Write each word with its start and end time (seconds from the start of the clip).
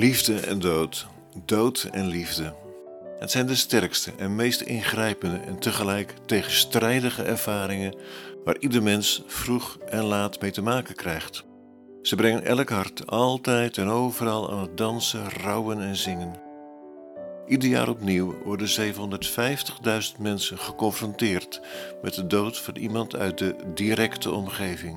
Liefde 0.00 0.40
en 0.40 0.58
dood, 0.58 1.06
dood 1.44 1.88
en 1.92 2.06
liefde. 2.06 2.54
Het 3.18 3.30
zijn 3.30 3.46
de 3.46 3.54
sterkste 3.54 4.12
en 4.16 4.36
meest 4.36 4.60
ingrijpende 4.60 5.36
en 5.36 5.58
tegelijk 5.58 6.14
tegenstrijdige 6.26 7.22
ervaringen 7.22 7.94
waar 8.44 8.58
ieder 8.58 8.82
mens 8.82 9.22
vroeg 9.26 9.78
en 9.78 10.02
laat 10.02 10.40
mee 10.40 10.50
te 10.50 10.62
maken 10.62 10.94
krijgt. 10.94 11.44
Ze 12.02 12.16
brengen 12.16 12.44
elk 12.44 12.68
hart 12.68 13.06
altijd 13.06 13.78
en 13.78 13.88
overal 13.88 14.50
aan 14.50 14.60
het 14.60 14.76
dansen, 14.76 15.30
rouwen 15.30 15.80
en 15.80 15.96
zingen. 15.96 16.40
Ieder 17.46 17.68
jaar 17.68 17.88
opnieuw 17.88 18.42
worden 18.44 18.68
750.000 20.14 20.18
mensen 20.18 20.58
geconfronteerd 20.58 21.60
met 22.02 22.14
de 22.14 22.26
dood 22.26 22.58
van 22.58 22.76
iemand 22.76 23.16
uit 23.16 23.38
de 23.38 23.56
directe 23.74 24.30
omgeving. 24.30 24.96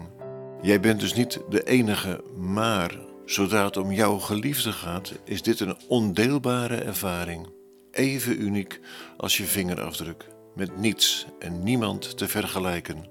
Jij 0.61 0.79
bent 0.79 1.00
dus 1.00 1.14
niet 1.14 1.39
de 1.50 1.64
enige, 1.64 2.24
maar 2.36 3.11
zodra 3.25 3.65
het 3.65 3.77
om 3.77 3.91
jouw 3.91 4.18
geliefde 4.18 4.71
gaat, 4.71 5.13
is 5.25 5.41
dit 5.41 5.59
een 5.59 5.77
ondeelbare 5.87 6.75
ervaring. 6.75 7.47
Even 7.91 8.41
uniek 8.41 8.79
als 9.18 9.37
je 9.37 9.43
vingerafdruk, 9.43 10.27
met 10.55 10.77
niets 10.77 11.25
en 11.39 11.63
niemand 11.63 12.18
te 12.18 12.27
vergelijken. 12.27 13.05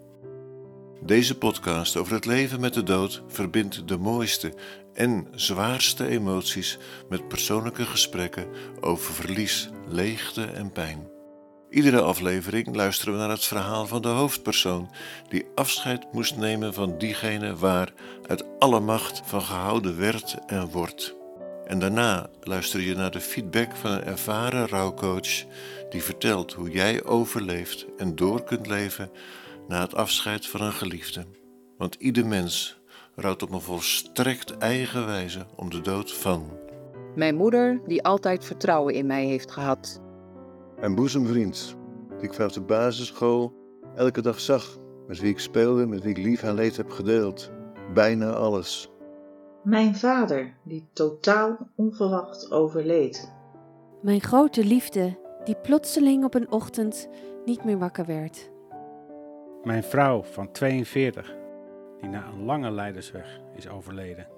Deze 1.04 1.38
podcast 1.38 1.96
over 1.96 2.14
het 2.14 2.24
leven 2.24 2.60
met 2.60 2.74
de 2.74 2.82
dood 2.82 3.22
verbindt 3.28 3.88
de 3.88 3.96
mooiste 3.96 4.54
en 4.94 5.26
zwaarste 5.34 6.06
emoties 6.06 6.78
met 7.08 7.28
persoonlijke 7.28 7.84
gesprekken 7.84 8.46
over 8.80 9.14
verlies, 9.14 9.70
leegte 9.88 10.44
en 10.44 10.72
pijn. 10.72 11.11
Iedere 11.72 12.00
aflevering 12.00 12.74
luisteren 12.74 13.14
we 13.14 13.20
naar 13.20 13.30
het 13.30 13.44
verhaal 13.44 13.86
van 13.86 14.02
de 14.02 14.08
hoofdpersoon 14.08 14.90
die 15.28 15.46
afscheid 15.54 16.12
moest 16.12 16.36
nemen 16.36 16.74
van 16.74 16.98
diegene 16.98 17.56
waar 17.56 17.92
uit 18.26 18.44
alle 18.58 18.80
macht 18.80 19.22
van 19.24 19.42
gehouden 19.42 19.98
werd 19.98 20.36
en 20.46 20.68
wordt. 20.68 21.14
En 21.66 21.78
daarna 21.78 22.30
luister 22.40 22.80
je 22.80 22.94
naar 22.94 23.10
de 23.10 23.20
feedback 23.20 23.76
van 23.76 23.90
een 23.90 24.04
ervaren 24.04 24.68
rouwcoach 24.68 25.44
die 25.90 26.02
vertelt 26.02 26.52
hoe 26.52 26.70
jij 26.70 27.04
overleeft 27.04 27.86
en 27.96 28.16
door 28.16 28.44
kunt 28.44 28.66
leven 28.66 29.10
na 29.68 29.80
het 29.80 29.94
afscheid 29.94 30.46
van 30.46 30.60
een 30.60 30.72
geliefde. 30.72 31.26
Want 31.78 31.94
ieder 31.94 32.26
mens 32.26 32.80
rouwt 33.14 33.42
op 33.42 33.50
een 33.50 33.60
volstrekt 33.60 34.58
eigen 34.58 35.06
wijze 35.06 35.46
om 35.56 35.70
de 35.70 35.80
dood 35.80 36.12
van. 36.12 36.58
Mijn 37.14 37.34
moeder, 37.34 37.80
die 37.86 38.02
altijd 38.02 38.44
vertrouwen 38.44 38.94
in 38.94 39.06
mij 39.06 39.24
heeft 39.24 39.50
gehad. 39.50 40.01
Mijn 40.82 40.94
boezemvriend, 40.94 41.76
die 42.08 42.28
ik 42.28 42.34
vanaf 42.34 42.52
de 42.52 42.60
basisschool 42.60 43.54
elke 43.94 44.22
dag 44.22 44.40
zag, 44.40 44.78
met 45.06 45.20
wie 45.20 45.30
ik 45.30 45.38
speelde, 45.38 45.86
met 45.86 46.02
wie 46.02 46.10
ik 46.10 46.24
lief 46.24 46.42
en 46.42 46.54
leed 46.54 46.76
heb 46.76 46.90
gedeeld. 46.90 47.50
Bijna 47.94 48.32
alles. 48.32 48.90
Mijn 49.64 49.96
vader, 49.96 50.56
die 50.64 50.88
totaal 50.92 51.70
onverwacht 51.76 52.50
overleed. 52.50 53.32
Mijn 54.00 54.20
grote 54.20 54.64
liefde, 54.64 55.18
die 55.44 55.56
plotseling 55.56 56.24
op 56.24 56.34
een 56.34 56.50
ochtend 56.50 57.08
niet 57.44 57.64
meer 57.64 57.78
wakker 57.78 58.06
werd. 58.06 58.50
Mijn 59.62 59.84
vrouw 59.84 60.22
van 60.22 60.52
42, 60.52 61.34
die 62.00 62.08
na 62.08 62.26
een 62.26 62.44
lange 62.44 62.70
leidersweg 62.70 63.40
is 63.54 63.68
overleden. 63.68 64.28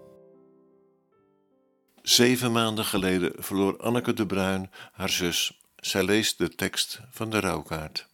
Zeven 2.03 2.53
maanden 2.53 2.85
geleden 2.85 3.33
verloor 3.37 3.77
Anneke 3.77 4.13
de 4.13 4.27
Bruin 4.27 4.71
haar 4.93 5.09
zus. 5.09 5.64
Zij 5.85 6.05
leest 6.05 6.39
de 6.39 6.49
tekst 6.49 7.01
van 7.11 7.31
de 7.31 7.41
rouwkaart. 7.41 8.09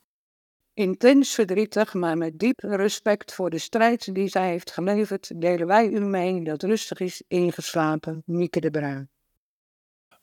Intens 0.75 1.35
verdrietig, 1.35 1.95
maar 1.95 2.17
met 2.17 2.39
diep 2.39 2.61
respect 2.61 3.35
voor 3.35 3.51
de 3.51 3.59
strijd 3.59 4.15
die 4.15 4.29
zij 4.29 4.49
heeft 4.49 4.71
geleverd, 4.71 5.41
delen 5.41 5.67
wij 5.67 5.89
u 5.89 6.01
mee 6.01 6.45
dat 6.45 6.63
rustig 6.63 7.01
is 7.01 7.23
ingeslapen 7.29 8.23
Mieke 8.27 8.61
de 8.61 8.71
Bruin. 8.71 9.11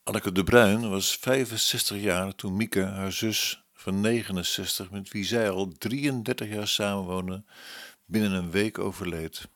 Anneke 0.03 0.31
de 0.31 0.43
Bruin 0.43 0.89
was 0.89 1.17
65 1.17 2.01
jaar 2.01 2.35
toen 2.35 2.55
Mieke, 2.55 2.81
haar 2.81 3.11
zus 3.11 3.63
van 3.73 4.01
69, 4.01 4.91
met 4.91 5.11
wie 5.11 5.23
zij 5.23 5.49
al 5.49 5.67
33 5.67 6.49
jaar 6.49 6.67
samenwoonde, 6.67 7.43
binnen 8.05 8.31
een 8.31 8.51
week 8.51 8.79
overleed. 8.79 9.47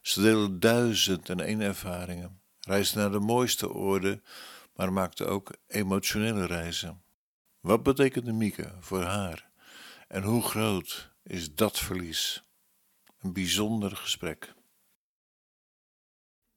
Ze 0.00 0.20
deelde 0.20 0.58
duizend 0.58 1.28
en 1.28 1.40
één 1.40 1.60
ervaringen, 1.60 2.40
reisde 2.60 2.98
naar 2.98 3.10
de 3.10 3.20
mooiste 3.20 3.72
oorden, 3.72 4.22
maar 4.76 4.92
maakte 4.92 5.24
ook 5.24 5.56
emotionele 5.66 6.46
reizen. 6.46 7.02
Wat 7.60 7.82
betekende 7.82 8.32
Mieke 8.32 8.72
voor 8.78 9.02
haar? 9.02 9.50
En 10.08 10.22
hoe 10.22 10.42
groot 10.42 11.14
is 11.22 11.54
dat 11.54 11.78
verlies? 11.78 12.44
Een 13.18 13.32
bijzonder 13.32 13.96
gesprek. 13.96 14.54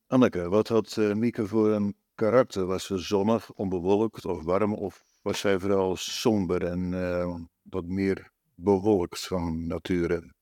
Anneke, 0.07 0.49
wat 0.49 0.67
had 0.67 0.95
uh, 0.95 1.13
Mieke 1.13 1.47
voor 1.47 1.71
een 1.71 1.95
karakter? 2.15 2.65
Was 2.65 2.85
ze 2.85 2.97
zonnig, 2.97 3.51
onbewolkt 3.51 4.25
of 4.25 4.43
warm? 4.43 4.73
Of 4.73 5.05
was 5.21 5.39
zij 5.39 5.59
vooral 5.59 5.95
somber 5.95 6.65
en 6.65 6.91
uh, 6.91 7.35
wat 7.61 7.85
meer 7.85 8.31
bewolkt 8.55 9.27
van 9.27 9.67
nature? 9.67 10.33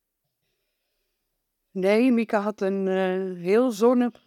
Nee, 1.72 2.12
Mieke 2.12 2.36
had 2.36 2.62
een 2.62 2.86
uh, 2.86 3.44
heel 3.44 3.72
zonnig 3.72 4.24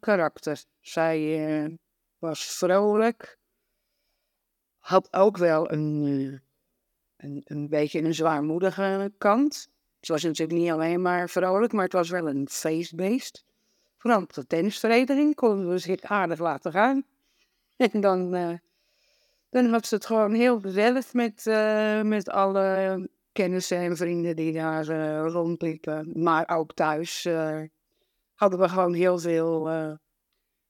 karakter. 0.00 0.64
Zij 0.80 1.78
was 2.22 2.44
vrolijk, 2.44 3.38
had 4.78 5.12
ook 5.12 5.36
wel 5.36 5.72
een 5.72 6.40
een, 7.22 7.42
een 7.44 7.68
beetje 7.68 8.02
een 8.02 8.14
zwaarmoedige 8.14 9.12
kant. 9.18 9.68
Het 10.00 10.08
was 10.08 10.22
natuurlijk 10.22 10.58
niet 10.58 10.70
alleen 10.70 11.02
maar 11.02 11.28
vrolijk, 11.28 11.72
maar 11.72 11.84
het 11.84 11.92
was 11.92 12.10
wel 12.10 12.28
een 12.28 12.48
feestbeest. 12.50 13.44
Vooral 13.98 14.22
op 14.22 14.32
de 14.32 14.46
tennisvereniging 14.46 15.34
konden 15.34 15.68
we 15.68 15.78
zich 15.78 16.02
aardig 16.02 16.38
laten 16.38 16.72
gaan. 16.72 17.04
En 17.76 18.00
dan, 18.00 18.34
uh, 18.34 18.52
dan 19.50 19.66
had 19.66 19.86
ze 19.86 19.94
het 19.94 20.06
gewoon 20.06 20.32
heel 20.32 20.60
gezellig 20.60 21.12
met, 21.12 21.46
uh, 21.46 22.02
met 22.02 22.28
alle 22.28 23.08
kennissen 23.32 23.78
en 23.78 23.96
vrienden 23.96 24.36
die 24.36 24.52
daar 24.52 24.86
rondliepen. 25.26 26.22
Maar 26.22 26.48
ook 26.48 26.74
thuis 26.74 27.28
hadden 28.34 28.58
we 28.58 28.68
gewoon 28.68 28.94
heel 28.94 29.18
veel 29.18 29.98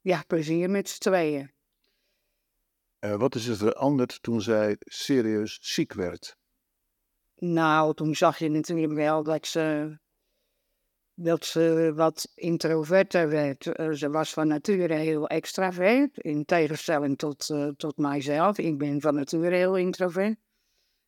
ja, 0.03 0.23
plezier 0.27 0.71
met 0.71 0.89
z'n 0.89 0.99
tweeën. 0.99 1.51
wat 2.99 3.35
is 3.35 3.47
er 3.47 3.57
veranderd 3.57 4.23
toen 4.23 4.41
zij 4.41 4.77
serieus 4.79 5.59
ziek 5.61 5.93
werd? 5.93 6.37
Nou, 7.37 7.95
toen 7.95 8.15
zag 8.15 8.39
je 8.39 8.49
natuurlijk 8.49 8.93
wel 8.93 9.23
dat 9.23 9.47
ze, 9.47 9.99
dat 11.15 11.45
ze 11.45 11.93
wat 11.95 12.29
introverter 12.35 13.29
werd. 13.29 13.67
Eh, 13.67 13.91
ze 13.91 14.11
was 14.11 14.33
van 14.33 14.47
nature 14.49 14.95
heel 14.95 15.27
extravert, 15.27 16.19
in 16.19 16.45
tegenstelling 16.45 17.19
tot, 17.19 17.49
uh, 17.49 17.69
tot 17.69 17.97
mijzelf. 17.97 18.59
Ik 18.59 18.79
ben 18.79 19.01
van 19.01 19.15
nature 19.15 19.57
heel 19.57 19.77
introvert. 19.77 20.37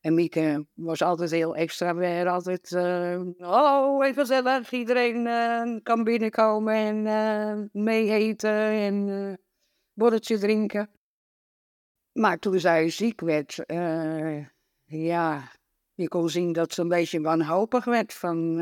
En 0.05 0.15
Mieke 0.15 0.67
was 0.75 1.03
altijd 1.03 1.31
heel 1.31 1.57
extravert, 1.57 2.27
altijd, 2.27 2.71
uh, 2.71 3.21
oh, 3.39 4.07
even 4.07 4.27
gezellig, 4.27 4.73
iedereen 4.73 5.27
uh, 5.27 5.83
kan 5.83 6.05
binnenkomen 6.05 6.75
en 6.75 7.07
uh, 7.07 7.83
mee 7.83 8.11
eten 8.11 8.51
en 8.69 9.09
uh, 9.09 9.33
borreltje 9.93 10.39
drinken. 10.39 10.91
Maar 12.13 12.39
toen 12.39 12.61
zij 12.61 12.91
ziek 12.91 13.21
werd, 13.21 13.65
ja, 14.85 15.51
je 15.95 16.09
kon 16.09 16.29
zien 16.29 16.53
dat 16.53 16.73
ze 16.73 16.81
een 16.81 16.89
beetje 16.89 17.21
wanhopig 17.21 17.85
werd. 17.85 18.15
Van, 18.15 18.57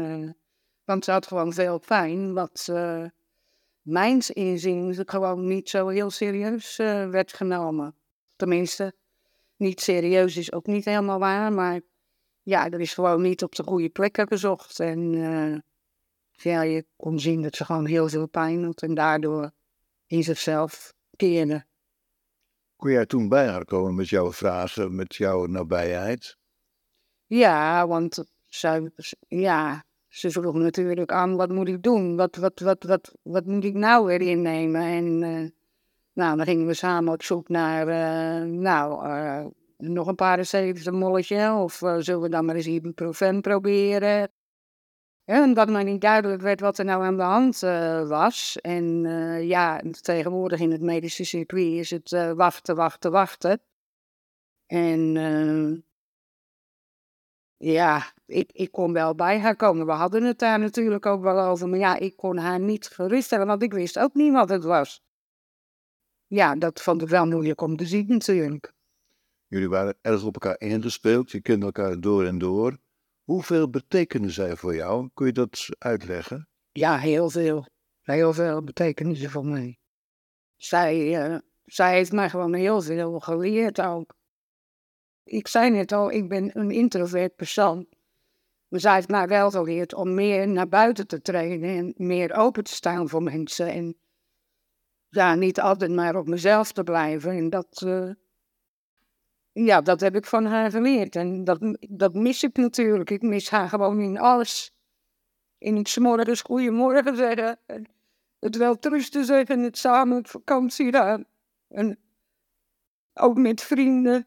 want 0.84 1.04
ze 1.04 1.10
had 1.10 1.26
gewoon 1.26 1.52
veel 1.52 1.78
pijn, 1.78 2.34
wat 2.34 2.72
mijns 3.82 4.30
inziens 4.30 5.00
gewoon 5.04 5.46
niet 5.46 5.68
zo 5.68 5.88
heel 5.88 6.10
serieus 6.10 6.76
werd 7.10 7.32
genomen. 7.32 7.94
Tenminste, 8.36 8.94
niet 9.62 9.80
serieus 9.80 10.36
is 10.36 10.52
ook 10.52 10.66
niet 10.66 10.84
helemaal 10.84 11.18
waar, 11.18 11.52
maar 11.52 11.80
ja, 12.42 12.70
er 12.70 12.80
is 12.80 12.94
gewoon 12.94 13.22
niet 13.22 13.42
op 13.42 13.54
de 13.54 13.62
goede 13.62 13.88
plekken 13.88 14.26
gezocht. 14.26 14.80
En 14.80 15.14
ja, 16.32 16.62
je 16.62 16.86
kon 16.96 17.20
zien 17.20 17.42
dat 17.42 17.56
ze 17.56 17.64
gewoon 17.64 17.86
heel 17.86 18.08
veel 18.08 18.28
pijn 18.28 18.64
had 18.64 18.82
en 18.82 18.94
daardoor 18.94 19.50
in 20.06 20.22
zichzelf 20.22 20.94
keerde. 21.16 21.64
Kon 22.76 22.90
jij 22.90 23.06
toen 23.06 23.28
bij 23.28 23.48
haar 23.48 23.64
komen 23.64 23.94
met 23.94 24.08
jouw 24.08 24.32
vragen, 24.32 24.94
met 24.94 25.14
jouw 25.14 25.46
nabijheid? 25.46 26.36
Ja, 27.26 27.86
want 27.86 28.24
zij, 28.46 28.90
ja, 29.28 29.84
ze 30.08 30.30
vroeg 30.30 30.54
natuurlijk 30.54 31.12
aan, 31.12 31.36
wat 31.36 31.50
moet 31.50 31.68
ik 31.68 31.82
doen? 31.82 32.16
Wat, 32.16 32.36
wat, 32.36 32.60
wat, 32.60 32.82
wat, 32.84 33.14
wat 33.22 33.46
moet 33.46 33.64
ik 33.64 33.74
nou 33.74 34.06
weer 34.06 34.20
innemen? 34.20 34.82
En 34.82 35.22
uh, 35.22 35.48
nou, 36.12 36.36
dan 36.36 36.46
gingen 36.46 36.66
we 36.66 36.74
samen 36.74 37.12
op 37.12 37.22
zoek 37.22 37.48
naar, 37.48 37.88
uh, 37.88 38.50
nou, 38.50 39.06
nog 39.90 40.06
een 40.06 40.14
paracetamoletje. 40.14 41.52
Of 41.52 41.74
zullen 41.98 42.20
we 42.20 42.28
dan 42.28 42.44
maar 42.44 42.54
eens 42.54 42.66
ibuprofen 42.66 43.40
proberen? 43.40 44.32
Omdat 45.24 45.68
mij 45.68 45.84
niet 45.84 46.00
duidelijk 46.00 46.42
werd 46.42 46.60
wat 46.60 46.78
er 46.78 46.84
nou 46.84 47.04
aan 47.04 47.16
de 47.16 47.22
hand 47.22 47.58
was. 48.08 48.56
En 48.60 49.02
ja, 49.46 49.82
tegenwoordig 50.00 50.60
in 50.60 50.70
het 50.70 50.82
medische 50.82 51.24
circuit 51.24 51.72
is 51.72 51.90
het 51.90 52.10
wachten, 52.34 52.76
wachten, 52.76 53.10
wachten. 53.10 53.60
En 54.66 55.14
ja, 57.56 58.12
ik, 58.26 58.52
ik 58.52 58.72
kon 58.72 58.92
wel 58.92 59.14
bij 59.14 59.38
haar 59.40 59.56
komen. 59.56 59.86
We 59.86 59.92
hadden 59.92 60.22
het 60.22 60.38
daar 60.38 60.58
natuurlijk 60.58 61.06
ook 61.06 61.22
wel 61.22 61.40
over. 61.40 61.68
Maar 61.68 61.78
ja, 61.78 61.96
ik 61.96 62.16
kon 62.16 62.36
haar 62.36 62.60
niet 62.60 62.86
geruststellen, 62.88 63.46
want 63.46 63.62
ik 63.62 63.72
wist 63.72 63.98
ook 63.98 64.14
niet 64.14 64.32
wat 64.32 64.48
het 64.48 64.64
was. 64.64 65.02
ja, 66.26 66.56
dat 66.56 66.82
vond 66.82 67.02
ik 67.02 67.08
wel 67.08 67.26
moeilijk 67.26 67.60
om 67.60 67.76
te 67.76 67.86
zien 67.86 68.06
natuurlijk. 68.08 68.72
Jullie 69.52 69.68
waren 69.68 69.98
erg 70.00 70.24
op 70.24 70.34
elkaar 70.34 70.60
ingespeeld, 70.60 71.30
je 71.30 71.40
kende 71.40 71.66
elkaar 71.66 72.00
door 72.00 72.24
en 72.24 72.38
door. 72.38 72.78
Hoeveel 73.22 73.70
betekenen 73.70 74.30
zij 74.30 74.56
voor 74.56 74.74
jou? 74.74 75.10
Kun 75.14 75.26
je 75.26 75.32
dat 75.32 75.68
uitleggen? 75.78 76.48
Ja, 76.70 76.98
heel 76.98 77.30
veel. 77.30 77.66
Heel 78.00 78.32
veel 78.32 78.62
betekenen 78.62 79.16
ze 79.16 79.30
voor 79.30 79.46
mij. 79.46 79.78
Zij, 80.56 81.26
uh, 81.30 81.38
zij 81.64 81.94
heeft 81.94 82.12
mij 82.12 82.30
gewoon 82.30 82.54
heel 82.54 82.82
veel 82.82 83.20
geleerd 83.20 83.80
ook. 83.80 84.14
Ik 85.24 85.48
zei 85.48 85.70
net 85.70 85.92
al, 85.92 86.10
ik 86.10 86.28
ben 86.28 86.58
een 86.58 86.70
introvert 86.70 87.36
persoon. 87.36 87.86
Maar 88.68 88.80
zij 88.80 88.94
heeft 88.94 89.08
mij 89.08 89.28
wel 89.28 89.50
geleerd 89.50 89.94
om 89.94 90.14
meer 90.14 90.48
naar 90.48 90.68
buiten 90.68 91.06
te 91.06 91.22
trainen 91.22 91.76
en 91.76 92.06
meer 92.06 92.34
open 92.34 92.64
te 92.64 92.74
staan 92.74 93.08
voor 93.08 93.22
mensen. 93.22 93.68
En 93.68 93.96
ja, 95.08 95.34
niet 95.34 95.60
altijd 95.60 95.90
maar 95.90 96.16
op 96.16 96.28
mezelf 96.28 96.72
te 96.72 96.82
blijven. 96.82 97.30
En 97.30 97.50
dat, 97.50 97.82
uh, 97.86 98.10
ja, 99.52 99.80
dat 99.80 100.00
heb 100.00 100.16
ik 100.16 100.26
van 100.26 100.44
haar 100.44 100.70
geleerd. 100.70 101.16
En 101.16 101.44
dat, 101.44 101.76
dat 101.88 102.14
mis 102.14 102.42
ik 102.42 102.56
natuurlijk. 102.56 103.10
Ik 103.10 103.22
mis 103.22 103.50
haar 103.50 103.68
gewoon 103.68 104.00
in 104.00 104.18
alles. 104.18 104.74
In 105.58 105.76
het 105.76 105.96
morgens 105.96 106.42
goeiemorgen 106.42 107.16
zeggen. 107.16 107.58
En 107.66 107.86
het 108.38 108.56
wel 108.56 108.78
trusten 108.78 109.24
zeggen. 109.24 109.60
Het 109.60 109.78
samen 109.78 110.18
op 110.18 110.28
vakantie 110.28 110.92
gaan. 110.92 111.24
En 111.68 111.98
ook 113.14 113.36
met 113.36 113.62
vrienden. 113.62 114.26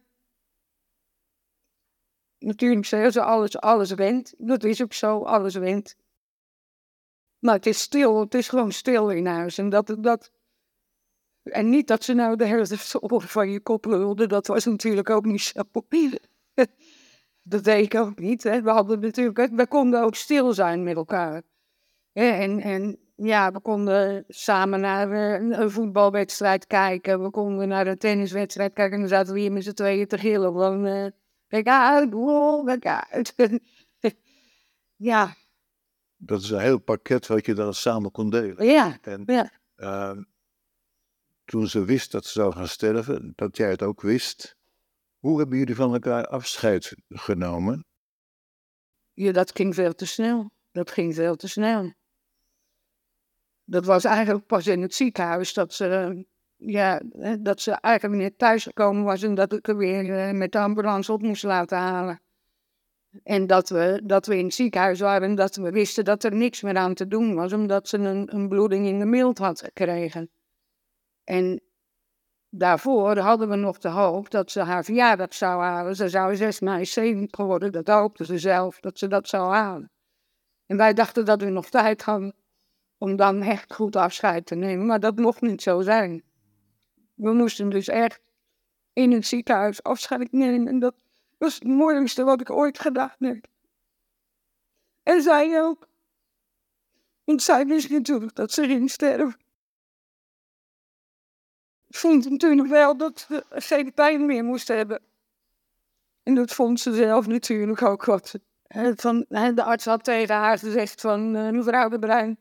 Natuurlijk 2.38 2.86
zeggen 2.86 3.12
ze 3.12 3.22
alles, 3.22 3.58
alles 3.58 3.92
went. 3.92 4.34
Dat 4.38 4.64
is 4.64 4.82
ook 4.82 4.94
zo, 4.94 5.24
alles 5.24 5.56
went. 5.56 5.96
Maar 7.40 7.56
het 7.56 7.66
is 7.66 7.80
stil, 7.80 8.20
het 8.20 8.34
is 8.34 8.50
gewoon 8.50 8.72
stil 8.72 9.10
in 9.10 9.26
huis. 9.26 9.58
En 9.58 9.70
dat, 9.70 9.96
dat, 10.00 10.32
en 11.52 11.70
niet 11.70 11.88
dat 11.88 12.04
ze 12.04 12.14
nou 12.14 12.36
de 12.36 12.46
helft 12.46 13.04
oren 13.04 13.28
van 13.28 13.50
je 13.50 13.60
kop 13.60 13.86
lulde, 13.86 14.28
dat 14.28 14.48
was 14.48 14.66
natuurlijk 14.66 15.10
ook 15.10 15.26
niet 15.26 15.42
zo. 15.42 15.64
dat 17.44 17.64
deed 17.64 17.86
ik 17.86 17.96
ook 17.96 18.20
niet. 18.20 18.44
Hè. 18.44 18.62
We 18.62 18.70
hadden 18.70 19.00
natuurlijk, 19.00 19.50
we 19.52 19.68
konden 19.68 20.04
ook 20.04 20.16
stil 20.16 20.54
zijn 20.54 20.84
met 20.84 20.96
elkaar. 20.96 21.42
En, 22.14 22.60
en 22.60 23.00
ja, 23.16 23.52
we 23.52 23.60
konden 23.60 24.24
samen 24.28 24.80
naar 24.80 25.12
een 25.12 25.72
voetbalwedstrijd 25.72 26.68
kijken. 26.68 27.24
We 27.24 27.30
konden 27.30 27.68
naar 27.68 27.88
een 27.88 27.98
tenniswedstrijd 27.98 28.74
kijken. 28.74 28.94
En 28.94 29.00
dan 29.00 29.10
zaten 29.10 29.34
we 29.34 29.40
hier 29.40 29.52
met 29.52 29.64
z'n 29.64 29.74
tweeën 29.74 30.08
te 30.08 30.18
gillen. 30.18 30.54
Van, 30.54 30.86
uh, 30.86 31.06
kijk 31.48 31.68
uit, 31.68 32.14
wow, 32.14 32.68
kijk 32.68 32.86
uit. 33.12 33.36
ja. 34.96 35.34
Dat 36.18 36.42
is 36.42 36.50
een 36.50 36.60
heel 36.60 36.80
pakket 36.80 37.28
wat 37.28 37.46
je 37.46 37.54
dan 37.54 37.74
samen 37.74 38.12
kon 38.12 38.30
delen. 38.30 38.66
Ja, 38.66 38.98
en, 39.02 39.24
ja. 39.26 39.52
Uh, 39.78 40.24
toen 41.46 41.68
ze 41.68 41.86
wist 41.86 42.12
dat 42.12 42.26
ze 42.26 42.32
zou 42.32 42.54
gaan 42.54 42.68
sterven, 42.68 43.34
dat 43.36 43.58
jij 43.58 43.70
het 43.70 43.82
ook 43.82 44.02
wist. 44.02 44.56
Hoe 45.20 45.40
hebben 45.40 45.58
jullie 45.58 45.76
van 45.76 45.94
elkaar 45.94 46.28
afscheid 46.28 46.96
genomen? 47.10 47.86
Ja, 49.14 49.32
dat 49.32 49.52
ging 49.56 49.76
veel 49.76 49.94
te 49.94 50.06
snel. 50.06 50.52
Dat 50.72 50.92
ging 50.92 51.16
veel 51.16 51.36
te 51.36 51.48
snel. 51.48 51.94
Dat 53.64 53.86
was 53.86 54.04
eigenlijk 54.04 54.46
pas 54.46 54.68
in 54.68 54.82
het 54.82 54.94
ziekenhuis 54.94 55.54
dat 55.54 55.74
ze, 55.74 56.26
ja, 56.56 57.02
dat 57.40 57.62
ze 57.62 57.72
eigenlijk 57.72 58.22
net 58.22 58.38
thuisgekomen 58.38 59.04
was 59.04 59.22
en 59.24 59.36
dat 59.36 59.54
ik 59.54 59.68
er 59.68 59.78
weer 59.78 60.18
eh, 60.18 60.32
met 60.32 60.52
de 60.52 60.60
ambulance 60.60 61.12
op 61.12 61.22
moest 61.22 61.44
laten 61.44 61.78
halen. 61.78 62.22
En 63.24 63.48
dat 63.48 63.70
we, 63.70 64.02
dat 64.04 64.26
we 64.26 64.38
in 64.38 64.46
het 64.46 64.54
ziekenhuis 64.54 65.00
waren 65.00 65.30
en 65.30 65.36
dat 65.36 65.56
we 65.56 65.70
wisten 65.72 66.06
dat 66.06 66.24
er 66.24 66.36
niks 66.36 66.62
meer 66.62 66.78
aan 66.78 66.94
te 66.94 67.08
doen 67.08 67.36
was, 67.36 67.54
omdat 67.54 67.88
ze 67.88 67.98
een, 67.98 68.36
een 68.36 68.50
bloeding 68.50 68.88
in 68.88 69.00
de 69.00 69.06
mild 69.06 69.38
had 69.38 69.62
gekregen. 69.62 70.30
En 71.26 71.62
daarvoor 72.50 73.18
hadden 73.18 73.50
we 73.50 73.56
nog 73.56 73.78
de 73.78 73.90
hoop 73.90 74.30
dat 74.30 74.52
ze 74.52 74.60
haar 74.60 74.84
verjaardag 74.84 75.34
zou 75.34 75.62
halen. 75.62 75.96
Ze 75.96 76.10
zou 76.10 76.36
6 76.36 76.60
mei 76.60 76.86
70 76.86 77.30
geworden, 77.36 77.72
dat 77.72 77.88
hoopte 77.88 78.26
ze 78.26 78.38
zelf, 78.38 78.80
dat 78.80 79.00
ze 79.00 79.08
dat 79.08 79.28
zou 79.28 79.54
halen. 79.54 79.92
En 80.66 80.78
wij 80.78 80.94
dachten 80.94 81.26
dat 81.26 81.42
we 81.42 81.50
nog 81.50 81.70
tijd 81.70 82.02
hadden 82.02 82.36
om 82.98 83.16
dan 83.16 83.42
echt 83.42 83.74
goed 83.74 83.96
afscheid 83.96 84.46
te 84.46 84.56
nemen, 84.56 84.86
maar 84.86 85.00
dat 85.00 85.16
mocht 85.16 85.42
niet 85.42 85.62
zo 85.62 85.82
zijn. 85.82 86.24
We 87.14 87.34
moesten 87.34 87.70
dus 87.70 87.88
echt 87.88 88.22
in 88.94 89.12
het 89.12 89.26
ziekenhuis 89.26 89.84
afscheid 89.84 90.32
nemen 90.32 90.68
en 90.68 90.80
dat 90.80 90.96
was 91.38 91.54
het 91.54 91.64
moeilijkste 91.64 92.24
wat 92.24 92.42
ik 92.42 92.50
ooit 92.50 92.80
gedaan 92.80 93.16
heb. 93.20 93.48
En 95.04 95.22
zij 95.22 95.62
ook. 95.62 95.88
Want 97.24 97.42
zij 97.42 97.66
wist 97.66 97.90
natuurlijk 97.90 98.36
dat 98.36 98.52
ze 98.52 98.66
ging 98.66 98.90
sterven 98.90 99.45
vond 101.96 102.30
natuurlijk 102.30 102.70
wel 102.70 102.98
dat 102.98 103.20
ze 103.20 103.44
geen 103.50 103.94
pijn 103.94 104.26
meer 104.26 104.44
moest 104.44 104.68
hebben. 104.68 105.02
En 106.24 106.36
dat 106.36 106.52
vond 106.52 106.80
ze 106.80 106.94
zelf 106.94 107.28
natuurlijk 107.28 107.82
ook 107.82 108.06
wat. 108.06 108.36
Van, 108.96 109.26
de 109.30 109.64
arts 109.64 109.86
had 109.86 110.04
tegen 110.04 110.36
haar 110.36 110.60
gezegd 110.60 111.02
van, 111.02 111.32
mevrouw 111.32 111.90
de 111.90 112.00
Bruin, 112.00 112.40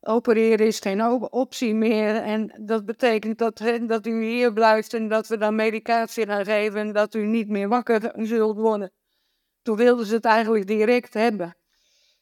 opereren 0.00 0.66
is 0.66 0.78
geen 0.78 1.02
optie 1.32 1.74
meer. 1.74 2.16
En 2.16 2.54
dat 2.60 2.84
betekent 2.84 3.38
dat, 3.38 3.62
dat 3.86 4.06
u 4.06 4.24
hier 4.24 4.52
blijft 4.52 4.94
en 4.94 5.08
dat 5.08 5.26
we 5.26 5.36
dan 5.36 5.54
medicatie 5.54 6.26
gaan 6.26 6.44
geven 6.44 6.80
en 6.80 6.92
dat 6.92 7.14
u 7.14 7.26
niet 7.26 7.48
meer 7.48 7.68
wakker 7.68 8.12
zult 8.16 8.56
worden. 8.56 8.92
Toen 9.62 9.76
wilden 9.76 10.06
ze 10.06 10.14
het 10.14 10.24
eigenlijk 10.24 10.66
direct 10.66 11.14
hebben. 11.14 11.56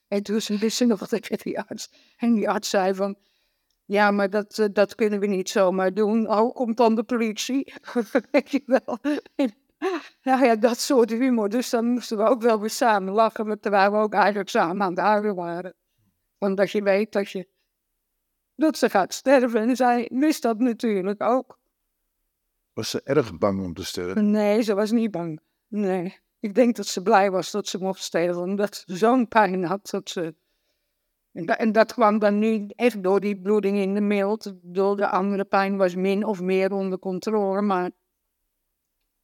En 0.09 0.23
toen 0.23 0.41
wist 0.59 0.77
ze 0.77 0.85
nog 0.85 1.09
tegen 1.09 1.39
die 1.39 1.61
arts. 1.61 1.91
En 2.17 2.35
die 2.35 2.51
arts 2.51 2.71
zei 2.71 2.95
van, 2.95 3.17
ja, 3.87 4.11
maar 4.11 4.31
dat, 4.31 4.59
uh, 4.59 4.67
dat 4.73 4.95
kunnen 4.95 5.21
we 5.21 5.27
niet 5.27 5.49
zomaar 5.49 5.95
doen. 5.95 6.31
Oh, 6.31 6.55
komt 6.55 6.77
dan 6.77 6.95
de 6.95 7.03
politie? 7.03 7.73
Weet 8.31 8.51
je 8.51 8.63
wel. 8.67 8.99
nou 10.23 10.45
ja, 10.45 10.57
dat 10.57 10.79
soort 10.79 11.11
humor. 11.11 11.49
Dus 11.49 11.71
dan 11.71 11.87
moesten 11.87 12.17
we 12.17 12.25
ook 12.25 12.43
wel 12.43 12.61
weer 12.61 12.71
samen 12.71 13.13
lachen, 13.13 13.61
terwijl 13.61 13.91
we 13.91 13.97
ook 13.97 14.15
eigenlijk 14.15 14.49
samen 14.49 14.83
aan 14.83 14.91
het 14.91 15.01
huilen 15.01 15.35
waren. 15.35 15.75
Want 16.39 16.61
als 16.61 16.73
je 16.73 16.83
weet 16.83 17.13
dat, 17.13 17.31
je, 17.31 17.49
dat 18.55 18.79
ze 18.79 18.91
gaat 18.91 19.15
sterven, 19.15 19.61
en 19.61 19.77
zij 19.77 20.11
wist 20.13 20.43
dat 20.43 20.59
natuurlijk 20.59 21.23
ook. 21.23 21.59
Was 22.73 22.91
ze 22.91 23.01
erg 23.05 23.39
bang 23.39 23.65
om 23.65 23.75
te 23.75 23.85
sterven? 23.85 24.31
Nee, 24.31 24.63
ze 24.63 24.75
was 24.75 24.91
niet 24.91 25.11
bang. 25.11 25.41
Nee. 25.69 26.19
Ik 26.41 26.55
denk 26.55 26.77
dat 26.77 26.87
ze 26.87 27.03
blij 27.03 27.31
was 27.31 27.51
dat 27.51 27.69
ze 27.69 27.79
mocht 27.79 28.03
sterven, 28.03 28.43
omdat 28.43 28.77
ze 28.77 28.97
zo'n 28.97 29.29
pijn 29.29 29.65
had 29.65 29.91
dat 29.91 30.09
ze 30.09 30.35
en, 31.37 31.73
dat 31.73 31.93
kwam 31.93 32.19
dan 32.19 32.39
nu 32.39 32.67
echt 32.77 33.03
door 33.03 33.21
die 33.21 33.41
bloeding 33.41 33.79
in 33.79 33.95
de 33.95 34.01
mild. 34.01 34.53
Door 34.63 34.97
de 34.97 35.09
andere 35.09 35.45
pijn 35.45 35.77
was 35.77 35.95
min 35.95 36.25
of 36.25 36.41
meer 36.41 36.73
onder 36.73 36.99
controle, 36.99 37.63
maar 37.63 37.91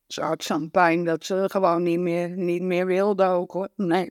ze 0.06 0.22
had 0.22 0.42
zo'n 0.42 0.70
pijn 0.70 1.04
dat 1.04 1.24
ze 1.24 1.44
gewoon 1.50 1.82
niet 1.82 1.98
meer, 1.98 2.36
niet 2.36 2.62
meer 2.62 2.86
wilde 2.86 3.24
ook 3.24 3.52
hoor. 3.52 3.68
Nee. 3.76 4.10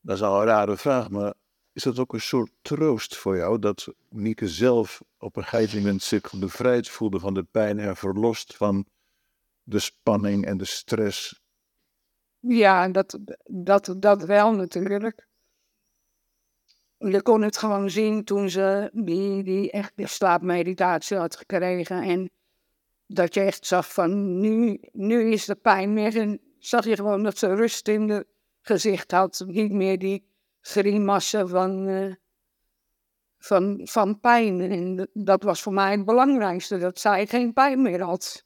Dat 0.00 0.16
is 0.16 0.22
al 0.22 0.40
een 0.40 0.46
rare 0.46 0.76
vraag, 0.76 1.10
maar 1.10 1.34
is 1.72 1.82
dat 1.82 1.98
ook 1.98 2.12
een 2.12 2.20
soort 2.20 2.50
troost 2.62 3.16
voor 3.16 3.36
jou 3.36 3.58
dat 3.58 3.94
Mieke 4.08 4.48
zelf 4.48 5.02
op 5.18 5.36
een 5.36 5.44
gegeven 5.44 5.78
moment 5.78 6.02
zich 6.02 6.32
bevrijd 6.32 6.88
voelde 6.88 7.18
van 7.18 7.34
de 7.34 7.42
pijn 7.42 7.78
en 7.78 7.96
verlost 7.96 8.56
van 8.56 8.86
de 9.62 9.78
spanning 9.78 10.46
en 10.46 10.56
de 10.56 10.64
stress? 10.64 11.42
Ja, 12.38 12.88
dat, 12.88 13.18
dat, 13.44 13.94
dat 13.98 14.22
wel 14.22 14.52
natuurlijk 14.52 15.30
je 17.10 17.22
kon 17.22 17.42
het 17.42 17.56
gewoon 17.56 17.90
zien 17.90 18.24
toen 18.24 18.50
ze 18.50 18.90
die, 18.92 19.42
die 19.42 19.70
echt 19.70 19.92
die 19.94 20.06
slaapmeditatie 20.06 21.16
had 21.16 21.36
gekregen. 21.36 22.02
En 22.02 22.30
dat 23.06 23.34
je 23.34 23.40
echt 23.40 23.66
zag 23.66 23.92
van 23.92 24.40
nu, 24.40 24.80
nu 24.92 25.32
is 25.32 25.44
de 25.44 25.54
pijn 25.54 25.92
meer. 25.92 26.16
En 26.16 26.40
zag 26.58 26.84
je 26.84 26.96
gewoon 26.96 27.22
dat 27.22 27.38
ze 27.38 27.54
rust 27.54 27.88
in 27.88 28.08
het 28.08 28.26
gezicht 28.60 29.10
had. 29.10 29.44
Niet 29.46 29.72
meer 29.72 29.98
die 29.98 30.26
grimassen 30.60 31.48
van, 31.48 31.88
uh, 31.88 32.14
van, 33.38 33.80
van 33.84 34.20
pijn. 34.20 34.60
En 34.60 35.08
dat 35.12 35.42
was 35.42 35.62
voor 35.62 35.72
mij 35.72 35.90
het 35.90 36.04
belangrijkste, 36.04 36.78
dat 36.78 36.98
zij 36.98 37.26
geen 37.26 37.52
pijn 37.52 37.82
meer 37.82 38.02
had. 38.02 38.44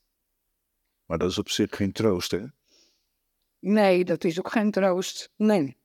Maar 1.05 1.17
dat 1.17 1.29
is 1.29 1.37
op 1.37 1.49
zich 1.49 1.75
geen 1.75 1.91
troost, 1.91 2.31
hè? 2.31 2.43
Nee, 3.59 4.05
dat 4.05 4.23
is 4.23 4.39
ook 4.39 4.51
geen 4.51 4.71
troost. 4.71 5.31
Nee. 5.35 5.76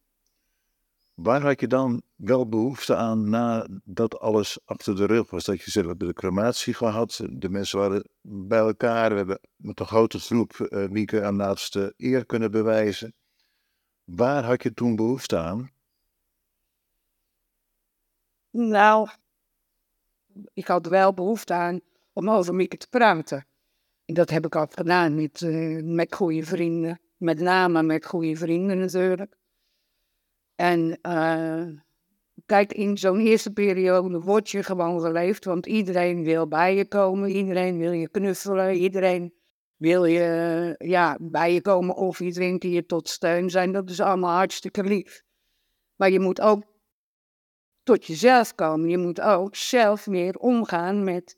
Waar 1.15 1.43
had 1.43 1.61
je 1.61 1.67
dan 1.67 2.03
wel 2.17 2.49
behoefte 2.49 2.97
aan 2.97 3.31
nadat 3.31 4.19
alles 4.19 4.59
achter 4.65 4.97
de 4.97 5.05
rug 5.05 5.31
was? 5.31 5.45
Dat 5.45 5.63
je 5.63 5.71
zelf 5.71 5.97
de 5.97 6.13
crematie 6.13 6.75
gehad, 6.75 7.21
de 7.31 7.49
mensen 7.49 7.79
waren 7.79 8.09
bij 8.21 8.59
elkaar, 8.59 9.11
we 9.11 9.17
hebben 9.17 9.41
met 9.57 9.81
een 9.81 9.87
grote 9.87 10.19
groep 10.19 10.57
uh, 10.59 10.89
Mieke 10.89 11.25
aan 11.25 11.37
laatste 11.37 11.95
eer 11.97 12.27
kunnen 12.27 12.51
bewijzen. 12.51 13.15
Waar 14.05 14.45
had 14.45 14.63
je 14.63 14.75
toen 14.75 14.97
behoefte 14.97 15.39
aan? 15.39 15.71
Nou, 18.51 19.09
ik 20.53 20.67
had 20.67 20.87
wel 20.87 21.15
behoefte 21.15 21.55
aan 21.55 21.81
om 22.13 22.31
over 22.31 22.55
Mieke 22.55 22.77
te 22.77 22.89
praten. 22.89 23.47
En 24.05 24.15
dat 24.15 24.31
heb 24.31 24.45
ik 24.47 24.57
al 24.57 24.67
gedaan 24.71 25.15
met, 25.15 25.41
uh, 25.41 25.83
met 25.83 26.15
goede 26.15 26.43
vrienden. 26.43 27.01
Met 27.17 27.41
name 27.41 27.83
met 27.83 28.07
goede 28.07 28.37
vrienden 28.37 28.79
natuurlijk. 28.79 29.37
En 30.55 30.99
uh, 31.03 31.81
kijk, 32.47 32.73
in 32.73 32.99
zo'n 32.99 33.21
eerste 33.21 33.53
periode 33.53 34.21
word 34.21 34.51
je 34.51 34.63
gewoon 34.63 35.01
geleefd, 35.01 35.45
want 35.45 35.67
iedereen 35.67 36.25
wil 36.25 36.49
bij 36.49 36.77
je 36.77 36.89
komen, 36.89 37.31
iedereen 37.31 37.79
wil 37.79 37.93
je 37.93 38.09
knuffelen, 38.09 38.75
iedereen 38.75 39.35
wil 39.77 40.05
je 40.05 40.75
ja, 40.79 41.19
bij 41.21 41.53
je 41.55 41.61
komen 41.61 41.95
of 41.97 42.19
je 42.19 42.33
drinken, 42.33 42.71
je 42.71 42.87
tot 42.87 43.09
steun 43.09 43.51
zijn. 43.51 43.73
Dat 43.73 43.91
is 43.91 44.01
allemaal 44.01 44.37
hartstikke 44.37 44.83
lief. 44.83 45.23
Maar 45.97 46.11
je 46.11 46.21
moet 46.21 46.41
ook 46.41 46.63
tot 47.83 48.07
jezelf 48.07 48.55
komen. 48.55 48.89
Je 48.89 48.99
moet 48.99 49.21
ook 49.21 49.57
zelf 49.57 50.05
weer 50.05 50.37
omgaan 50.37 51.05
met, 51.05 51.37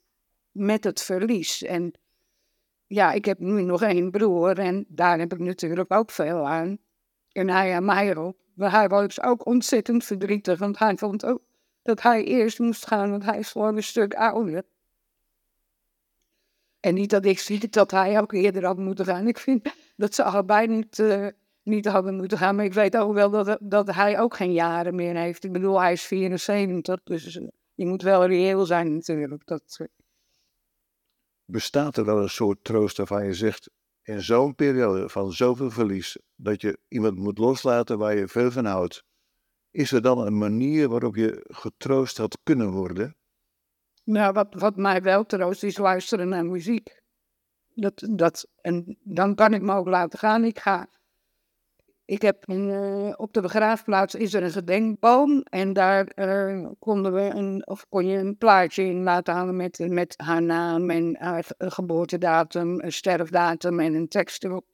met 0.50 0.84
het 0.84 1.02
verlies. 1.02 1.62
En 1.62 1.92
ja, 2.86 3.12
ik 3.12 3.24
heb 3.24 3.38
nu 3.38 3.62
nog 3.62 3.82
één 3.82 4.10
broer 4.10 4.58
en 4.58 4.84
daar 4.88 5.18
heb 5.18 5.32
ik 5.32 5.38
natuurlijk 5.38 5.92
ook 5.92 6.10
veel 6.10 6.48
aan. 6.48 6.78
En 7.32 7.48
hij 7.48 7.74
aan 7.74 7.84
mij 7.84 8.16
ook. 8.16 8.36
Maar 8.54 8.70
hij 8.70 8.88
was 8.88 9.22
ook 9.22 9.46
ontzettend 9.46 10.04
verdrietig, 10.04 10.58
want 10.58 10.78
hij 10.78 10.96
vond 10.96 11.24
ook 11.24 11.40
dat 11.82 12.02
hij 12.02 12.24
eerst 12.24 12.58
moest 12.58 12.86
gaan, 12.86 13.10
want 13.10 13.24
hij 13.24 13.38
is 13.38 13.50
gewoon 13.50 13.76
een 13.76 13.82
stuk 13.82 14.14
ouder. 14.14 14.64
En 16.80 16.94
niet 16.94 17.10
dat 17.10 17.24
ik 17.24 17.38
zie 17.38 17.68
dat 17.68 17.90
hij 17.90 18.20
ook 18.20 18.32
eerder 18.32 18.64
had 18.64 18.76
moeten 18.76 19.04
gaan. 19.04 19.28
Ik 19.28 19.38
vind 19.38 19.74
dat 19.96 20.14
ze 20.14 20.22
allebei 20.22 20.66
niet, 20.66 20.98
uh, 20.98 21.28
niet 21.62 21.86
hadden 21.86 22.16
moeten 22.16 22.38
gaan. 22.38 22.56
Maar 22.56 22.64
ik 22.64 22.72
weet 22.72 22.96
ook 22.96 23.12
wel 23.12 23.30
dat, 23.30 23.58
dat 23.60 23.94
hij 23.94 24.20
ook 24.20 24.36
geen 24.36 24.52
jaren 24.52 24.94
meer 24.94 25.16
heeft. 25.16 25.44
Ik 25.44 25.52
bedoel, 25.52 25.80
hij 25.80 25.92
is 25.92 26.02
74, 26.02 27.04
dus 27.04 27.36
uh, 27.36 27.48
je 27.74 27.86
moet 27.86 28.02
wel 28.02 28.26
reëel 28.26 28.66
zijn 28.66 28.94
natuurlijk. 28.94 29.46
Dat, 29.46 29.76
uh... 29.80 29.86
Bestaat 31.44 31.96
er 31.96 32.04
wel 32.04 32.22
een 32.22 32.30
soort 32.30 32.64
troost 32.64 32.96
waarvan 32.96 33.24
je 33.24 33.34
zegt, 33.34 33.70
in 34.04 34.22
zo'n 34.22 34.54
periode 34.54 35.08
van 35.08 35.32
zoveel 35.32 35.70
verlies, 35.70 36.18
dat 36.36 36.60
je 36.60 36.78
iemand 36.88 37.16
moet 37.18 37.38
loslaten 37.38 37.98
waar 37.98 38.16
je 38.16 38.28
veel 38.28 38.50
van 38.50 38.64
houdt, 38.64 39.04
is 39.70 39.92
er 39.92 40.02
dan 40.02 40.18
een 40.18 40.38
manier 40.38 40.88
waarop 40.88 41.14
je 41.14 41.44
getroost 41.48 42.18
had 42.18 42.38
kunnen 42.42 42.70
worden? 42.70 43.16
Nou, 44.04 44.32
wat, 44.32 44.54
wat 44.54 44.76
mij 44.76 45.02
wel 45.02 45.26
troost 45.26 45.62
is 45.62 45.78
luisteren 45.78 46.28
naar 46.28 46.46
muziek. 46.46 47.02
Dat, 47.74 48.08
dat, 48.10 48.48
en 48.60 48.98
dan 49.02 49.34
kan 49.34 49.54
ik 49.54 49.62
me 49.62 49.74
ook 49.74 49.86
laten 49.86 50.18
gaan. 50.18 50.44
Ik 50.44 50.58
ga. 50.58 50.88
Ik 52.06 52.22
heb 52.22 52.48
uh, 52.48 53.12
op 53.16 53.32
de 53.32 53.40
begraafplaats 53.40 54.14
is 54.14 54.34
er 54.34 54.42
een 54.42 54.50
gedenkboom 54.50 55.42
en 55.42 55.72
daar 55.72 56.12
uh, 56.16 56.68
konden 56.78 57.12
we 57.12 57.20
een, 57.20 57.66
of 57.66 57.86
kon 57.88 58.06
je 58.06 58.18
een 58.18 58.36
plaatje 58.36 58.84
in 58.84 59.02
laten 59.02 59.34
hangen 59.34 59.56
met, 59.56 59.78
met 59.88 60.14
haar 60.16 60.42
naam 60.42 60.90
en 60.90 61.16
haar 61.18 61.44
geboortedatum, 61.58 62.80
een 62.80 62.92
sterfdatum 62.92 63.80
en 63.80 63.94
een 63.94 64.08
tekst 64.08 64.44
erop. 64.44 64.64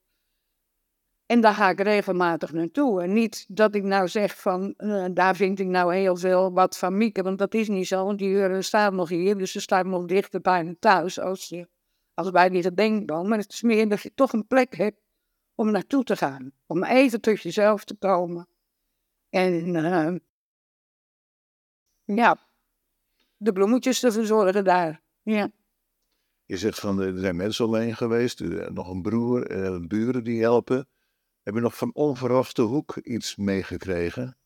En 1.26 1.40
daar 1.40 1.54
ga 1.54 1.70
ik 1.70 1.80
regelmatig 1.80 2.52
naartoe. 2.52 3.02
En 3.02 3.12
niet 3.12 3.44
dat 3.49 3.75
ik 3.75 3.82
nou 3.82 4.08
zeg 4.08 4.40
van, 4.40 4.75
daar 5.14 5.37
vind 5.37 5.60
ik 5.60 5.66
nou 5.66 5.94
heel 5.94 6.16
veel 6.16 6.52
wat 6.52 6.78
van 6.78 6.96
Mieke, 6.96 7.22
want 7.22 7.38
dat 7.38 7.54
is 7.54 7.68
niet 7.68 7.87
zo. 7.87 8.04
Want 8.04 8.18
die 8.18 8.34
uh, 8.34 8.60
staat 8.60 8.92
nog 8.92 9.08
hier, 9.08 9.38
dus 9.38 9.52
ze 9.52 9.60
staat 9.60 9.87
nog 9.87 10.04
dichter 10.04 10.40
bij 10.40 10.64
me 10.64 10.78
thuis 10.78 11.20
als, 11.20 11.54
als 12.14 12.30
bij 12.30 12.49
die 12.49 12.62
gedenkboom. 12.62 13.28
Maar 13.28 13.38
het 13.38 13.52
is 13.52 13.62
meer 13.62 13.88
dat 13.88 14.02
je 14.02 14.14
toch 14.14 14.32
een 14.32 14.46
plek 14.46 14.76
hebt 14.76 15.00
om 15.61 15.71
naartoe 15.71 16.05
te 16.05 16.17
gaan. 16.17 16.52
Om 16.67 16.85
even 16.85 17.21
tot 17.21 17.40
jezelf 17.40 17.85
te 17.85 17.95
komen. 17.95 18.49
En 19.29 19.73
ja, 22.05 22.38
de 23.37 23.52
bloemetjes 23.52 24.00
te 24.00 24.12
verzorgen 24.12 24.64
daar. 24.64 25.02
Ja. 25.23 25.50
Je 26.45 26.57
zegt 26.57 26.81
van, 26.81 27.00
er 27.00 27.19
zijn 27.19 27.37
mensen 27.37 27.64
omheen 27.64 27.97
geweest, 27.97 28.40
nog 28.71 28.88
een 28.88 29.02
broer, 29.02 29.47
buren 29.87 30.25
die 30.25 30.40
helpen. 30.40 30.88
Heb 31.43 31.55
je 31.55 31.61
nog 31.61 31.76
van 31.76 31.95
onverwachte 31.95 32.62
hoek 32.62 32.97
iets 32.97 33.37
meegekregen? 33.37 34.37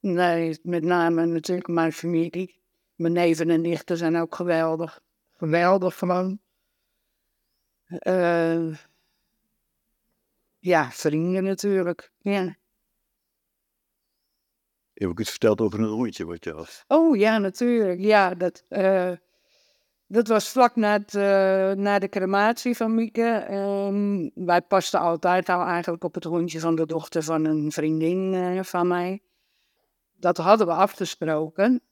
Nee, 0.00 0.58
met 0.62 0.82
name 0.82 1.26
natuurlijk 1.26 1.68
mijn 1.68 1.92
familie. 1.92 2.60
Mijn 2.94 3.12
neven 3.12 3.50
en 3.50 3.60
nichten 3.60 3.96
zijn 3.96 4.16
ook 4.16 4.34
geweldig. 4.34 5.02
Geweldig 5.32 5.98
gewoon. 5.98 6.40
Uh, 7.88 8.76
ja, 10.64 10.90
vrienden 10.90 11.44
natuurlijk. 11.44 12.12
Ja. 12.18 12.42
Je 14.92 15.00
hebt 15.00 15.10
ook 15.10 15.20
iets 15.20 15.30
verteld 15.30 15.60
over 15.60 15.80
een 15.80 15.86
rondje 15.86 16.24
wat 16.24 16.44
je 16.44 16.52
had. 16.52 16.84
Oh 16.88 17.16
ja, 17.16 17.38
natuurlijk. 17.38 18.00
Ja, 18.00 18.34
dat, 18.34 18.64
uh, 18.68 19.12
dat 20.06 20.28
was 20.28 20.48
vlak 20.48 20.76
na, 20.76 20.92
het, 20.92 21.14
uh, 21.14 21.22
na 21.72 21.98
de 21.98 22.08
crematie 22.08 22.76
van 22.76 22.94
Mieke. 22.94 23.46
Um, 23.50 24.30
wij 24.34 24.62
pasten 24.62 25.00
altijd 25.00 25.48
al 25.48 25.64
eigenlijk 25.64 26.04
op 26.04 26.14
het 26.14 26.24
rondje 26.24 26.60
van 26.60 26.74
de 26.74 26.86
dochter 26.86 27.22
van 27.22 27.44
een 27.44 27.72
vriendin 27.72 28.32
uh, 28.32 28.62
van 28.62 28.88
mij. 28.88 29.22
Dat 30.12 30.36
hadden 30.36 30.66
we 30.66 30.72
afgesproken. 30.72 31.82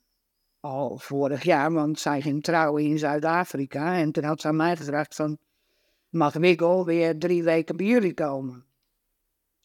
Al 0.61 0.99
vorig 0.99 1.43
jaar, 1.43 1.73
want 1.73 1.99
zij 1.99 2.21
ging 2.21 2.43
trouwen 2.43 2.83
in 2.83 2.99
Zuid-Afrika. 2.99 3.97
En 3.97 4.13
toen 4.13 4.25
had 4.25 4.41
zij 4.41 4.53
mij 4.53 4.77
gevraagd 4.77 5.15
van... 5.15 5.39
Mag 6.13 6.33
Wiggle 6.33 6.85
weer 6.85 7.19
drie 7.19 7.43
weken 7.43 7.77
bij 7.77 7.87
jullie 7.87 8.15
komen? 8.15 8.65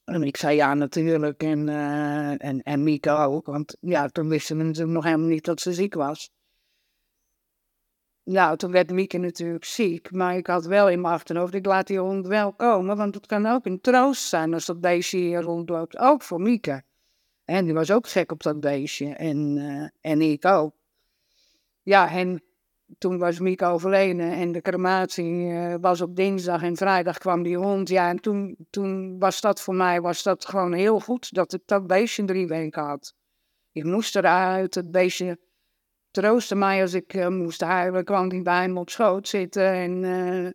En 0.04 0.24
ik 0.24 0.38
zei 0.38 0.56
ja, 0.56 0.74
natuurlijk. 0.74 1.44
En, 1.44 1.68
uh, 1.68 2.44
en, 2.44 2.63
en 2.63 2.84
Mieke 2.84 3.10
ook. 3.10 3.46
Want 3.46 3.77
ja, 3.80 4.08
toen 4.08 4.30
wisten 4.30 4.58
we 4.58 4.63
natuurlijk 4.63 4.94
nog 4.94 5.04
helemaal 5.04 5.27
niet 5.27 5.46
dat 5.46 5.62
ze 5.62 5.74
ziek 5.74 5.94
was. 5.94 6.32
Nou, 8.24 8.58
toen 8.58 8.72
werd 8.72 8.92
Mieke 8.92 9.18
natuurlijk 9.18 9.66
ziek, 9.66 10.12
maar 10.12 10.38
ik 10.38 10.48
had 10.48 10.66
wel 10.66 10.89
in 10.89 11.01
mijn 11.01 11.13
achterhoofd, 11.13 11.54
ik 11.54 11.66
laat 11.66 11.88
die 11.88 12.00
hond 12.00 12.27
wel 12.27 12.54
komen, 12.54 12.98
want 12.98 13.16
het 13.16 13.25
kan 13.25 13.46
ook 13.46 13.66
een 13.66 13.82
troost 13.82 14.24
zijn 14.24 14.54
als 14.54 14.66
dat 14.66 14.82
beestje 14.82 15.18
hier 15.18 15.42
rondloopt, 15.42 15.98
ook 15.98 16.22
voor 16.22 16.42
Mieke. 16.42 16.84
En 17.46 17.66
die 17.66 17.74
was 17.74 17.92
ook 17.92 18.08
gek 18.08 18.32
op 18.32 18.44
dat 18.44 18.60
beestje 18.60 19.13
en, 19.13 19.58
uh, 19.58 19.89
en 20.01 20.22
ik 20.22 20.46
ook. 20.46 20.74
Ja, 21.84 22.12
en 22.12 22.42
toen 22.98 23.17
was 23.17 23.39
Mieke 23.39 23.65
overleden 23.65 24.32
en 24.32 24.51
de 24.51 24.62
crematie 24.62 25.34
uh, 25.34 25.75
was 25.82 26.01
op 26.01 26.15
dinsdag 26.15 26.63
en 26.63 26.75
vrijdag 26.75 27.17
kwam 27.17 27.44
die 27.44 27.58
hond. 27.58 27.89
Ja, 27.89 28.10
en 28.10 28.20
toen, 28.20 28.67
toen 28.70 29.20
was 29.20 29.41
dat 29.41 29.62
voor 29.62 29.75
mij 29.75 30.01
was 30.01 30.24
dat 30.24 30.46
gewoon 30.46 30.74
heel 30.74 31.00
goed 31.00 31.34
dat 31.34 31.53
ik 31.53 31.62
dat 31.65 31.88
beestje 31.88 32.25
drie 32.25 32.48
weken 32.48 32.84
had. 32.84 33.15
Ik 33.72 33.84
moest 33.84 34.15
eruit, 34.15 34.75
het 34.75 34.91
beestje 34.91 35.39
troostte 36.12 36.56
mij 36.56 36.82
als 36.82 36.94
ik 36.94 37.13
uh, 37.13 37.27
moest 37.27 37.62
huilen, 37.62 38.03
kwam 38.03 38.29
hij 38.29 38.41
bij 38.41 38.67
me 38.67 38.79
op 38.79 38.89
schoot 38.89 39.27
zitten 39.27 39.72
en 39.72 40.03
uh, 40.03 40.51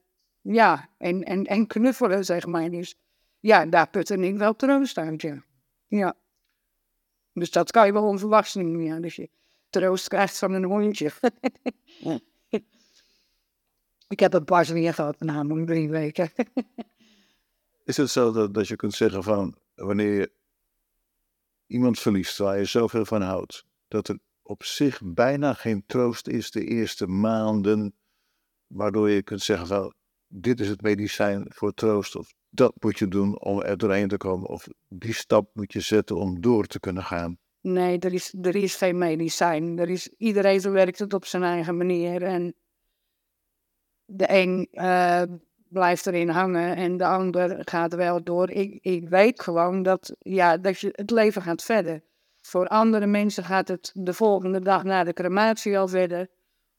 ja, 0.54 0.88
en, 0.98 1.22
en, 1.22 1.44
en 1.44 1.66
knuffelen, 1.66 2.24
zeg 2.24 2.46
maar. 2.46 2.70
Dus 2.70 2.94
ja, 3.40 3.66
daar 3.66 3.88
putte 3.88 4.16
ik 4.16 4.36
wel 4.36 4.56
troost 4.56 4.98
uit, 4.98 5.22
ja. 5.22 5.44
ja. 5.86 6.14
Dus 7.32 7.50
dat 7.50 7.70
kan 7.70 7.86
je 7.86 7.92
wel 7.92 8.06
onverwachts 8.06 8.54
niet 8.54 8.86
ja, 8.86 9.00
dus 9.00 9.16
je 9.16 9.30
troost 9.72 10.08
krijgt 10.08 10.38
van 10.38 10.52
een 10.52 10.64
hondje. 10.64 11.12
ik 14.08 14.20
heb 14.20 14.32
het 14.32 14.44
pas 14.44 14.68
weer 14.68 14.94
gehad, 14.94 15.20
namelijk 15.20 15.66
drie 15.66 15.90
weken. 15.90 16.30
Is 17.84 17.96
het 17.96 18.10
zo 18.10 18.32
dat, 18.32 18.54
dat 18.54 18.68
je 18.68 18.76
kunt 18.76 18.94
zeggen 18.94 19.22
van, 19.22 19.56
wanneer 19.74 20.14
je 20.14 20.32
iemand 21.66 21.98
verliest 21.98 22.38
waar 22.38 22.58
je 22.58 22.64
zoveel 22.64 23.04
van 23.04 23.22
houdt, 23.22 23.64
dat 23.88 24.08
er 24.08 24.18
op 24.42 24.64
zich 24.64 25.00
bijna 25.04 25.54
geen 25.54 25.84
troost 25.86 26.28
is 26.28 26.50
de 26.50 26.64
eerste 26.64 27.06
maanden, 27.06 27.94
waardoor 28.66 29.10
je 29.10 29.22
kunt 29.22 29.42
zeggen 29.42 29.66
van 29.66 29.94
dit 30.26 30.60
is 30.60 30.68
het 30.68 30.82
medicijn 30.82 31.46
voor 31.48 31.74
troost 31.74 32.16
of 32.16 32.34
dat 32.50 32.74
moet 32.80 32.98
je 32.98 33.08
doen 33.08 33.40
om 33.40 33.62
er 33.62 33.78
doorheen 33.78 34.08
te 34.08 34.16
komen 34.16 34.48
of 34.48 34.68
die 34.88 35.14
stap 35.14 35.50
moet 35.54 35.72
je 35.72 35.80
zetten 35.80 36.16
om 36.16 36.40
door 36.40 36.66
te 36.66 36.80
kunnen 36.80 37.02
gaan. 37.02 37.38
Nee, 37.62 37.98
er 37.98 38.12
is, 38.12 38.34
er 38.42 38.56
is 38.56 38.74
geen 38.74 38.98
medicijn. 38.98 39.78
Er 39.78 39.88
is, 39.88 40.08
iedereen 40.08 40.72
werkt 40.72 40.98
het 40.98 41.12
op 41.12 41.24
zijn 41.24 41.42
eigen 41.42 41.76
manier 41.76 42.22
en 42.22 42.54
de 44.04 44.24
een 44.28 44.68
uh, 44.72 45.22
blijft 45.68 46.06
erin 46.06 46.28
hangen 46.28 46.76
en 46.76 46.96
de 46.96 47.06
ander 47.06 47.62
gaat 47.64 47.94
wel 47.94 48.22
door. 48.22 48.50
Ik, 48.50 48.78
ik 48.82 49.08
weet 49.08 49.40
gewoon 49.40 49.82
dat, 49.82 50.16
ja, 50.18 50.56
dat 50.56 50.78
je, 50.78 50.88
het 50.92 51.10
leven 51.10 51.42
gaat 51.42 51.62
verder. 51.62 52.02
Voor 52.40 52.68
andere 52.68 53.06
mensen 53.06 53.44
gaat 53.44 53.68
het 53.68 53.90
de 53.94 54.12
volgende 54.12 54.60
dag 54.60 54.84
na 54.84 55.04
de 55.04 55.12
crematie 55.12 55.78
al 55.78 55.88
verder. 55.88 56.28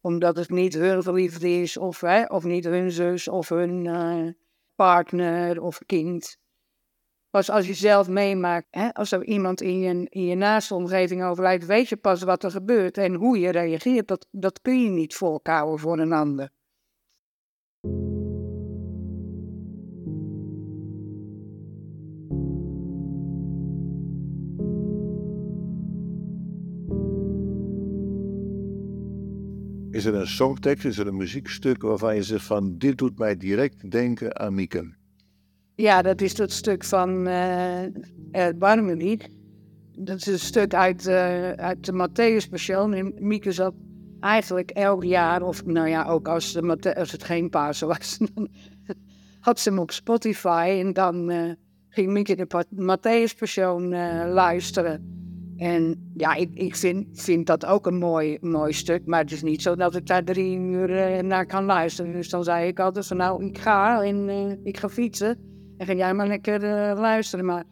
Omdat 0.01 0.35
het 0.35 0.49
niet 0.49 0.73
hun 0.73 1.03
verliefde 1.03 1.49
is, 1.49 1.77
of, 1.77 2.01
hè, 2.01 2.23
of 2.25 2.43
niet 2.43 2.65
hun 2.65 2.91
zus, 2.91 3.27
of 3.27 3.49
hun 3.49 3.85
uh, 3.85 4.29
partner 4.75 5.61
of 5.61 5.79
kind. 5.85 6.37
Pas 7.33 7.49
als 7.49 7.67
je 7.67 7.73
zelf 7.73 8.07
meemaakt, 8.07 8.67
hè, 8.71 8.93
als 8.93 9.11
er 9.11 9.25
iemand 9.25 9.61
in 9.61 9.79
je, 9.79 10.07
in 10.09 10.25
je 10.25 10.35
naaste 10.35 10.75
omgeving 10.75 11.23
overlijdt, 11.23 11.65
weet 11.65 11.89
je 11.89 11.95
pas 11.97 12.23
wat 12.23 12.43
er 12.43 12.51
gebeurt 12.51 12.97
en 12.97 13.13
hoe 13.13 13.39
je 13.39 13.49
reageert. 13.49 14.07
Dat, 14.07 14.27
dat 14.31 14.61
kun 14.61 14.83
je 14.83 14.89
niet 14.89 15.15
volkouwen 15.15 15.79
voor 15.79 15.99
een 15.99 16.13
ander. 16.13 16.49
Is 29.91 30.05
er 30.05 30.13
een 30.13 30.27
songtekst, 30.27 30.85
is 30.85 30.97
er 30.97 31.07
een 31.07 31.17
muziekstuk 31.17 31.81
waarvan 31.81 32.15
je 32.15 32.23
zegt 32.23 32.45
van 32.45 32.77
dit 32.77 32.97
doet 32.97 33.17
mij 33.17 33.37
direct 33.37 33.91
denken 33.91 34.39
aan 34.39 34.53
Mieke? 34.53 35.01
Ja, 35.75 36.01
dat 36.01 36.21
is 36.21 36.35
dat 36.35 36.51
stuk 36.51 36.83
van 36.83 37.27
uh. 37.27 37.83
Dat 39.97 40.17
is 40.17 40.25
een 40.25 40.39
stuk 40.39 40.73
uit, 40.73 41.07
uh, 41.07 41.51
uit 41.51 41.85
de 41.85 41.93
Matthäus 41.93 42.49
Passion. 42.49 42.93
En 42.93 43.13
Mieke 43.19 43.51
zat 43.51 43.73
eigenlijk 44.19 44.71
elk 44.71 45.03
jaar, 45.03 45.41
of 45.41 45.65
nou 45.65 45.87
ja, 45.87 46.05
ook 46.05 46.27
als, 46.27 46.61
als 46.95 47.11
het 47.11 47.23
geen 47.23 47.49
Pasen 47.49 47.87
was, 47.87 48.17
had 49.39 49.59
ze 49.59 49.69
hem 49.69 49.79
op 49.79 49.91
Spotify. 49.91 50.77
En 50.79 50.93
dan 50.93 51.31
uh, 51.31 51.51
ging 51.89 52.11
Mieke 52.11 52.35
de 52.35 52.65
Matthäus 52.75 53.37
Passion 53.37 53.91
uh, 53.91 54.23
luisteren. 54.27 55.21
En 55.57 56.11
ja, 56.17 56.33
ik, 56.33 56.49
ik 56.53 56.75
vind, 56.75 57.21
vind 57.21 57.47
dat 57.47 57.65
ook 57.65 57.85
een 57.85 57.97
mooi, 57.97 58.37
mooi 58.41 58.73
stuk. 58.73 59.05
Maar 59.05 59.21
het 59.21 59.31
is 59.31 59.43
niet 59.43 59.61
zo 59.61 59.75
dat 59.75 59.95
ik 59.95 60.07
daar 60.07 60.23
drie 60.23 60.57
uur 60.57 61.23
naar 61.23 61.45
kan 61.45 61.65
luisteren. 61.65 62.11
Dus 62.11 62.29
dan 62.29 62.43
zei 62.43 62.67
ik 62.67 62.79
altijd 62.79 63.07
van 63.07 63.17
nou, 63.17 63.45
ik 63.45 63.57
ga 63.57 64.03
en 64.03 64.29
ik 64.63 64.77
ga 64.77 64.89
fietsen. 64.89 65.52
En 65.77 65.85
ga 65.85 65.93
jij 65.93 66.13
maar 66.13 66.27
lekker 66.27 66.61
luisteren. 66.99 67.45
Maar 67.45 67.63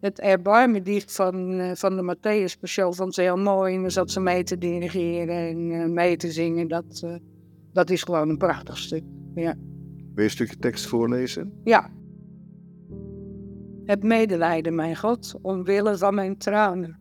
het 0.00 0.20
erbarmendicht 0.20 1.14
van, 1.14 1.60
uh, 1.60 1.70
van 1.74 1.96
de 1.96 2.14
Matthäus 2.14 2.60
Passion 2.60 2.94
vond 2.94 3.14
ze 3.14 3.22
heel 3.22 3.36
mooi. 3.36 3.74
En 3.74 3.80
dan 3.80 3.90
zat 3.90 4.10
ze 4.10 4.20
mee 4.20 4.42
te 4.42 4.58
dirigeren 4.58 5.36
en 5.36 5.70
uh, 5.70 5.86
mee 5.86 6.16
te 6.16 6.32
zingen. 6.32 6.68
Dat, 6.68 7.06
dat 7.72 7.90
is 7.90 8.02
gewoon 8.02 8.28
een 8.28 8.38
prachtig 8.38 8.78
stuk. 8.78 9.04
Ja. 9.34 9.54
Wil 10.14 10.14
je 10.14 10.22
een 10.22 10.30
stukje 10.30 10.56
tekst 10.56 10.86
voorlezen? 10.86 11.52
Ja. 11.64 11.90
Het 13.84 14.02
medelijden, 14.02 14.74
mijn 14.74 14.96
God, 14.96 15.34
omwille 15.42 15.98
van 15.98 16.14
mijn 16.14 16.38
tranen. 16.38 16.98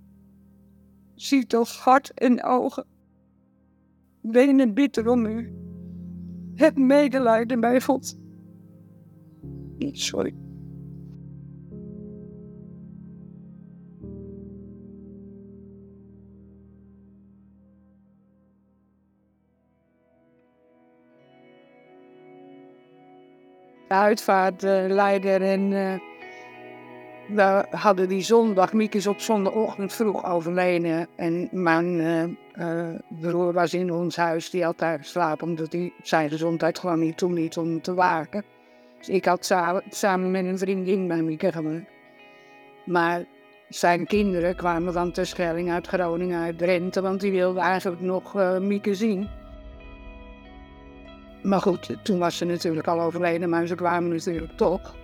Zie 1.16 1.46
toch 1.46 1.76
hart 1.76 2.14
en 2.14 2.44
ogen. 2.44 2.86
Wenen 4.22 4.74
bitter 4.74 5.10
om 5.10 5.26
u. 5.26 5.54
Het 6.56 6.78
medelijden, 6.78 7.60
mijn 7.60 7.82
God. 7.82 8.18
Sorry. 9.94 10.34
uitvaartleider. 23.90 25.42
En 25.42 25.72
uh, 25.72 25.94
we 27.28 27.66
hadden 27.70 28.08
die 28.08 28.22
zondag, 28.22 28.74
Mieke 28.74 28.98
is 28.98 29.08
op 29.08 29.20
zondagochtend 29.20 29.94
vroeg 29.94 30.26
overleden. 30.26 31.08
En 31.16 31.50
mijn 31.52 32.00
uh, 32.58 32.90
broer 33.22 33.54
was 33.54 33.74
in 33.74 33.94
ons 33.94 34.16
huis, 34.16 34.50
die 34.50 34.64
had 34.64 34.78
daar 34.78 34.98
geslapen 34.98 35.48
omdat 35.48 35.72
hij 35.72 35.94
zijn 36.02 36.30
gezondheid 36.30 36.80
gewoon 36.80 37.00
niet 37.00 37.18
toeliet 37.18 37.58
om 37.58 37.82
te 37.82 37.94
waken. 37.94 38.44
Dus 39.00 39.10
ik 39.10 39.26
had 39.26 39.54
samen, 39.90 40.32
met 40.32 40.46
een 40.46 40.58
vriendin 40.58 41.08
bij 41.08 41.22
Mieke 41.22 41.52
gewoond. 41.52 41.88
Maar 42.86 43.26
zijn 43.70 44.06
kinderen 44.06 44.56
kwamen 44.56 44.94
van 44.94 45.12
Terschelling 45.12 45.72
uit 45.72 45.88
Groningen, 45.88 46.42
uit 46.42 46.58
Drenthe, 46.58 47.02
want 47.02 47.22
die 47.22 47.32
wilden 47.32 47.64
eigenlijk 47.64 48.02
nog 48.02 48.36
uh, 48.36 48.58
Mieke 48.58 48.96
zien. 48.96 49.30
Maar 51.44 51.62
goed, 51.62 51.98
toen 52.04 52.20
was 52.20 52.38
ze 52.38 52.46
natuurlijk 52.46 52.88
al 52.88 53.02
overleden, 53.02 53.50
maar 53.50 53.68
ze 53.68 53.76
kwamen 53.76 54.10
natuurlijk 54.10 54.58
toch. 54.58 54.96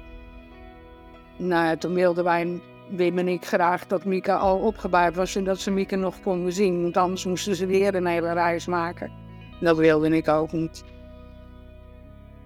Nou, 1.37 1.77
toen 1.77 1.93
wilden 1.93 2.23
wij, 2.23 2.61
Wim 2.89 3.17
en 3.17 3.27
ik, 3.27 3.45
graag 3.45 3.87
dat 3.87 4.05
Mika 4.05 4.35
al 4.35 4.59
opgebaard 4.59 5.15
was 5.15 5.35
en 5.35 5.43
dat 5.43 5.59
ze 5.59 5.71
Mika 5.71 5.95
nog 5.95 6.21
konden 6.21 6.53
zien. 6.53 6.81
Want 6.81 6.97
anders 6.97 7.25
moesten 7.25 7.55
ze 7.55 7.65
weer 7.65 7.95
een 7.95 8.05
hele 8.05 8.33
reis 8.33 8.65
maken. 8.65 9.11
Dat 9.59 9.77
wilde 9.77 10.15
ik 10.15 10.27
ook 10.27 10.51
niet. 10.51 10.83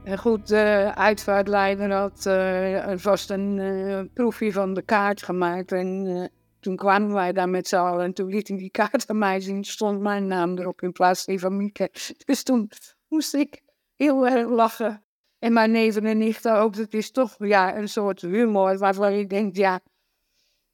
En 0.03 0.17
goed, 0.17 0.47
de 0.47 0.91
uitvaartleider 0.95 1.91
had 1.91 2.25
uh, 2.27 2.91
vast 2.95 3.29
een 3.29 3.57
uh, 3.57 4.01
proefje 4.13 4.51
van 4.51 4.73
de 4.73 4.81
kaart 4.81 5.23
gemaakt. 5.23 5.71
En 5.71 6.31
toen 6.59 6.75
kwamen 6.75 7.13
wij 7.13 7.33
daar 7.33 7.49
met 7.49 7.67
z'n 7.67 7.75
allen 7.75 8.05
en 8.05 8.13
toen 8.13 8.29
liet 8.29 8.47
hij 8.47 8.57
die 8.57 8.71
kaart 8.71 9.09
aan 9.09 9.17
mij 9.17 9.39
zien. 9.39 9.63
Stond 9.63 9.99
mijn 9.99 10.27
naam 10.27 10.57
erop 10.57 10.81
in 10.81 10.91
plaats 10.91 11.23
van 11.27 11.57
Mieke. 11.57 11.89
Dus 12.25 12.43
toen 12.43 12.71
moest 13.07 13.33
ik 13.33 13.61
heel 13.95 14.27
erg 14.27 14.49
lachen. 14.49 15.03
En 15.39 15.53
mijn 15.53 15.71
neven 15.71 16.05
en 16.05 16.17
nichten 16.17 16.55
ook. 16.55 16.75
Het 16.75 16.93
is 16.93 17.11
toch 17.11 17.35
ja, 17.37 17.77
een 17.77 17.89
soort 17.89 18.21
humor 18.21 18.77
waarvan 18.77 19.11
ik 19.11 19.29
denk, 19.29 19.55
ja. 19.55 19.79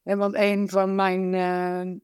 En 0.04 0.18
want 0.18 0.36
een 0.36 0.70
van 0.70 0.96
mijn 0.96 1.30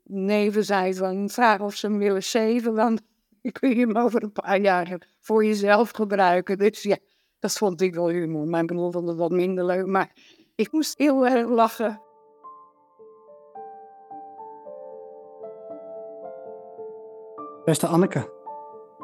neven 0.03 0.65
zei 0.65 0.93
van, 0.93 1.29
vraag 1.29 1.60
of 1.60 1.75
ze 1.75 1.88
hem 1.88 1.97
willen 1.97 2.23
zeven, 2.23 2.73
want 2.73 3.01
ik 3.41 3.53
kun 3.53 3.69
je 3.69 3.75
hem 3.75 3.97
over 3.97 4.23
een 4.23 4.31
paar 4.31 4.60
jaar 4.60 4.97
voor 5.19 5.45
jezelf 5.45 5.89
gebruiken. 5.89 6.57
Dus 6.57 6.81
ja, 6.81 6.97
dat 7.41 7.54
vond 7.54 7.82
ik 7.82 7.93
wel 7.93 8.10
humor. 8.10 8.47
Mijn 8.47 8.65
broer 8.65 8.91
vond 8.91 9.08
het 9.08 9.17
wat 9.17 9.32
minder 9.32 9.65
leuk, 9.65 9.86
maar 9.86 10.12
ik 10.56 10.71
moest 10.71 10.97
heel 10.97 11.27
erg 11.27 11.49
lachen. 11.49 12.01
Beste 17.65 17.88
Anneke, 17.88 18.39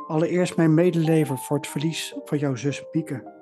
Allereerst 0.08 0.56
mijn 0.56 0.74
medeleven 0.74 1.38
voor 1.38 1.58
het 1.58 1.68
verlies 1.68 2.16
van 2.26 2.38
jouw 2.38 2.56
zus 2.56 2.90
Pieke. 2.92 3.36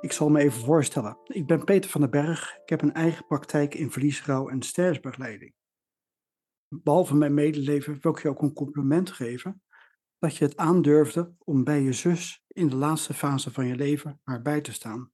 Ik 0.00 0.12
zal 0.12 0.28
me 0.28 0.40
even 0.40 0.60
voorstellen. 0.60 1.18
Ik 1.24 1.46
ben 1.46 1.64
Peter 1.64 1.90
van 1.90 2.00
den 2.00 2.10
Berg. 2.10 2.58
Ik 2.62 2.68
heb 2.68 2.82
een 2.82 2.94
eigen 2.94 3.26
praktijk 3.26 3.74
in 3.74 3.90
verliesrouw 3.90 4.48
en 4.48 4.62
sterfbegeleiding. 4.62 5.54
Behalve 6.68 7.14
mijn 7.14 7.34
medeleven 7.34 7.98
wil 8.00 8.12
ik 8.12 8.22
je 8.22 8.28
ook 8.28 8.42
een 8.42 8.52
compliment 8.52 9.10
geven 9.10 9.62
dat 10.18 10.36
je 10.36 10.44
het 10.44 10.56
aandurfde 10.56 11.34
om 11.44 11.64
bij 11.64 11.82
je 11.82 11.92
zus 11.92 12.44
in 12.58 12.68
de 12.68 12.76
laatste 12.76 13.14
fase 13.14 13.50
van 13.50 13.66
je 13.66 13.76
leven 13.76 14.20
haar 14.22 14.42
bij 14.42 14.60
te 14.60 14.72
staan. 14.72 15.12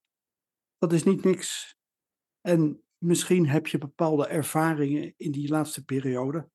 Dat 0.78 0.92
is 0.92 1.02
niet 1.02 1.24
niks. 1.24 1.76
En 2.40 2.84
misschien 2.98 3.48
heb 3.48 3.66
je 3.66 3.78
bepaalde 3.78 4.26
ervaringen 4.26 5.14
in 5.16 5.32
die 5.32 5.48
laatste 5.48 5.84
periode 5.84 6.50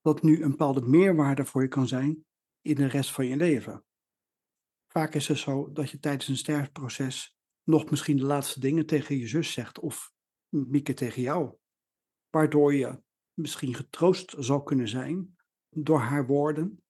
dat 0.00 0.22
nu 0.22 0.42
een 0.42 0.50
bepaalde 0.50 0.82
meerwaarde 0.82 1.44
voor 1.44 1.62
je 1.62 1.68
kan 1.68 1.88
zijn 1.88 2.24
in 2.60 2.74
de 2.74 2.86
rest 2.86 3.10
van 3.10 3.26
je 3.26 3.36
leven. 3.36 3.84
Vaak 4.88 5.14
is 5.14 5.28
het 5.28 5.38
zo 5.38 5.72
dat 5.72 5.90
je 5.90 5.98
tijdens 5.98 6.28
een 6.28 6.36
sterfproces 6.36 7.36
nog 7.62 7.90
misschien 7.90 8.16
de 8.16 8.24
laatste 8.24 8.60
dingen 8.60 8.86
tegen 8.86 9.16
je 9.18 9.26
zus 9.26 9.52
zegt 9.52 9.78
of 9.78 10.12
Mieke 10.48 10.94
tegen 10.94 11.22
jou, 11.22 11.56
waardoor 12.30 12.74
je 12.74 13.02
misschien 13.34 13.74
getroost 13.74 14.34
zal 14.38 14.62
kunnen 14.62 14.88
zijn 14.88 15.36
door 15.68 15.98
haar 15.98 16.26
woorden, 16.26 16.84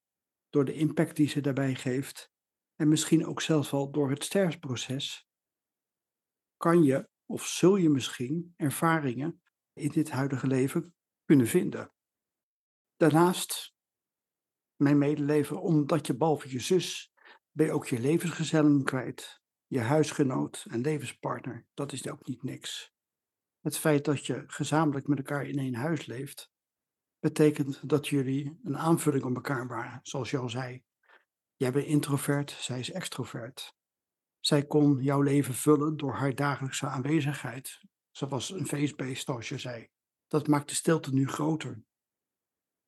door 0.50 0.64
de 0.64 0.74
impact 0.74 1.16
die 1.16 1.28
ze 1.28 1.40
daarbij 1.40 1.74
geeft 1.74 2.31
en 2.76 2.88
misschien 2.88 3.26
ook 3.26 3.40
zelfs 3.40 3.70
wel 3.70 3.90
door 3.90 4.10
het 4.10 4.24
sterfproces, 4.24 5.28
kan 6.56 6.82
je 6.82 7.10
of 7.26 7.46
zul 7.46 7.76
je 7.76 7.88
misschien 7.88 8.54
ervaringen 8.56 9.42
in 9.72 9.88
dit 9.88 10.10
huidige 10.10 10.46
leven 10.46 10.94
kunnen 11.24 11.46
vinden. 11.46 11.92
Daarnaast 12.96 13.74
mijn 14.76 14.98
medeleven, 14.98 15.60
omdat 15.60 16.06
je 16.06 16.16
behalve 16.16 16.50
je 16.50 16.60
zus, 16.60 17.12
ben 17.50 17.66
je 17.66 17.72
ook 17.72 17.86
je 17.86 18.00
levensgezellen 18.00 18.84
kwijt. 18.84 19.40
Je 19.66 19.80
huisgenoot 19.80 20.64
en 20.70 20.80
levenspartner, 20.80 21.66
dat 21.74 21.92
is 21.92 22.08
ook 22.08 22.26
niet 22.26 22.42
niks. 22.42 22.92
Het 23.60 23.78
feit 23.78 24.04
dat 24.04 24.26
je 24.26 24.44
gezamenlijk 24.46 25.06
met 25.06 25.18
elkaar 25.18 25.46
in 25.46 25.58
één 25.58 25.74
huis 25.74 26.06
leeft, 26.06 26.52
betekent 27.18 27.88
dat 27.88 28.08
jullie 28.08 28.58
een 28.62 28.78
aanvulling 28.78 29.24
op 29.24 29.34
elkaar 29.34 29.66
waren, 29.66 30.00
zoals 30.02 30.30
je 30.30 30.38
al 30.38 30.48
zei. 30.48 30.84
Jij 31.62 31.72
bent 31.72 31.86
introvert, 31.86 32.50
zij 32.50 32.78
is 32.78 32.90
extrovert. 32.90 33.74
Zij 34.40 34.66
kon 34.66 35.02
jouw 35.02 35.20
leven 35.20 35.54
vullen 35.54 35.96
door 35.96 36.12
haar 36.12 36.34
dagelijkse 36.34 36.86
aanwezigheid. 36.86 37.80
Ze 38.10 38.28
was 38.28 38.50
een 38.50 38.66
feestbeest, 38.66 39.24
zoals 39.24 39.48
je 39.48 39.58
zei. 39.58 39.88
Dat 40.26 40.46
maakt 40.46 40.68
de 40.68 40.74
stilte 40.74 41.12
nu 41.12 41.28
groter 41.28 41.82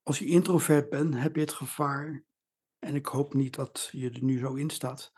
als 0.05 0.19
je 0.19 0.27
introvert 0.27 0.89
bent, 0.89 1.15
heb 1.15 1.35
je 1.35 1.41
het 1.41 1.53
gevaar, 1.53 2.25
en 2.79 2.95
ik 2.95 3.07
hoop 3.07 3.35
niet 3.35 3.55
dat 3.55 3.89
je 3.93 4.11
er 4.11 4.23
nu 4.23 4.39
zo 4.39 4.55
in 4.55 4.71
staat, 4.71 5.13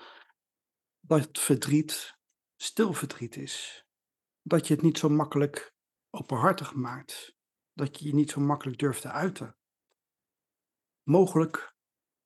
dat 1.01 1.39
verdriet 1.39 2.19
stil 2.57 2.93
verdriet 2.93 3.37
is. 3.37 3.87
Dat 4.43 4.67
je 4.67 4.75
het 4.75 4.83
niet 4.83 4.99
zo 4.99 5.09
makkelijk 5.09 5.75
openhartig 6.11 6.75
maakt. 6.75 7.35
Dat 7.73 7.99
je 7.99 8.07
je 8.07 8.15
niet 8.15 8.31
zo 8.31 8.41
makkelijk 8.41 8.79
durft 8.79 9.03
te 9.03 9.11
uiten. 9.11 9.57
Mogelijk 11.03 11.76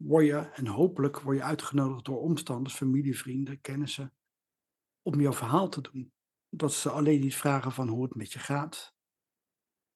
word 0.03 0.27
je, 0.27 0.37
en 0.37 0.67
hopelijk 0.67 1.21
word 1.21 1.37
je 1.37 1.43
uitgenodigd 1.43 2.05
door 2.05 2.21
omstanders, 2.21 2.75
familie, 2.75 3.19
vrienden, 3.19 3.61
kennissen, 3.61 4.15
om 5.03 5.21
jouw 5.21 5.33
verhaal 5.33 5.69
te 5.69 5.81
doen. 5.81 6.13
Dat 6.49 6.73
ze 6.73 6.91
alleen 6.91 7.21
niet 7.21 7.37
vragen 7.37 7.73
van 7.73 7.89
hoe 7.89 8.03
het 8.03 8.15
met 8.15 8.33
je 8.33 8.39
gaat. 8.39 8.95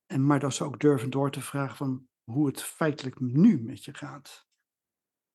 En 0.06 0.26
maar 0.26 0.40
dat 0.40 0.54
ze 0.54 0.64
ook 0.64 0.80
durven 0.80 1.10
door 1.10 1.30
te 1.30 1.40
vragen 1.40 1.76
van 1.76 2.08
hoe 2.24 2.46
het 2.46 2.62
feitelijk 2.62 3.20
nu 3.20 3.62
met 3.62 3.84
je 3.84 3.94
gaat. 3.94 4.46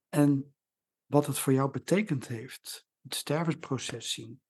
En 0.09 0.55
wat 1.05 1.25
het 1.25 1.39
voor 1.39 1.53
jou 1.53 1.71
betekend 1.71 2.27
heeft, 2.27 2.87
het 3.01 3.15
stervensproces 3.15 4.13
zien, 4.13 4.41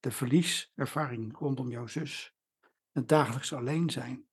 de 0.00 0.10
verlieservaring 0.10 1.38
rondom 1.38 1.70
jouw 1.70 1.86
zus, 1.86 2.34
het 2.92 3.08
dagelijks 3.08 3.52
alleen 3.52 3.90
zijn 3.90 4.28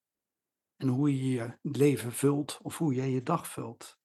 en 0.75 0.87
hoe 0.87 1.17
je 1.17 1.29
je 1.29 1.57
leven 1.61 2.11
vult 2.11 2.59
of 2.61 2.77
hoe 2.77 2.93
jij 2.93 3.09
je 3.09 3.23
dag 3.23 3.47
vult. 3.47 4.01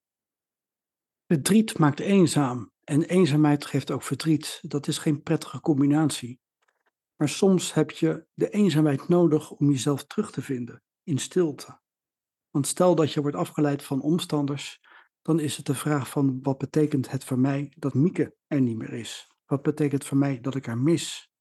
Verdriet 1.31 1.77
maakt 1.77 1.99
eenzaam 1.99 2.71
en 2.83 3.03
eenzaamheid 3.03 3.65
geeft 3.65 3.91
ook 3.91 4.03
verdriet. 4.03 4.59
Dat 4.61 4.87
is 4.87 4.97
geen 4.97 5.23
prettige 5.23 5.59
combinatie. 5.59 6.39
Maar 7.15 7.29
soms 7.29 7.73
heb 7.73 7.91
je 7.91 8.25
de 8.33 8.49
eenzaamheid 8.49 9.07
nodig 9.07 9.51
om 9.51 9.69
jezelf 9.69 10.05
terug 10.05 10.31
te 10.31 10.41
vinden 10.41 10.83
in 11.03 11.17
stilte 11.17 11.79
Want 12.49 12.67
stel 12.67 12.95
dat 12.95 13.13
je 13.13 13.21
wordt 13.21 13.37
afgeleid 13.37 13.83
van 13.83 14.01
omstanders, 14.01 14.79
dan 15.21 15.39
is 15.39 15.57
het 15.57 15.65
de 15.65 15.75
vraag 15.75 16.09
van 16.09 16.39
wat 16.41 16.57
betekent 16.57 17.11
het 17.11 17.23
voor 17.23 17.39
mij 17.39 17.73
dat 17.77 17.93
Mieke 17.93 18.35
er 18.47 18.61
niet 18.61 18.77
meer 18.77 18.93
is? 18.93 19.31
Wat 19.45 19.61
betekent 19.61 20.01
het 20.01 20.05
voor 20.05 20.17
mij 20.17 20.39
dat 20.39 20.55
ik 20.55 20.65
haar 20.65 20.77
mis? 20.77 21.31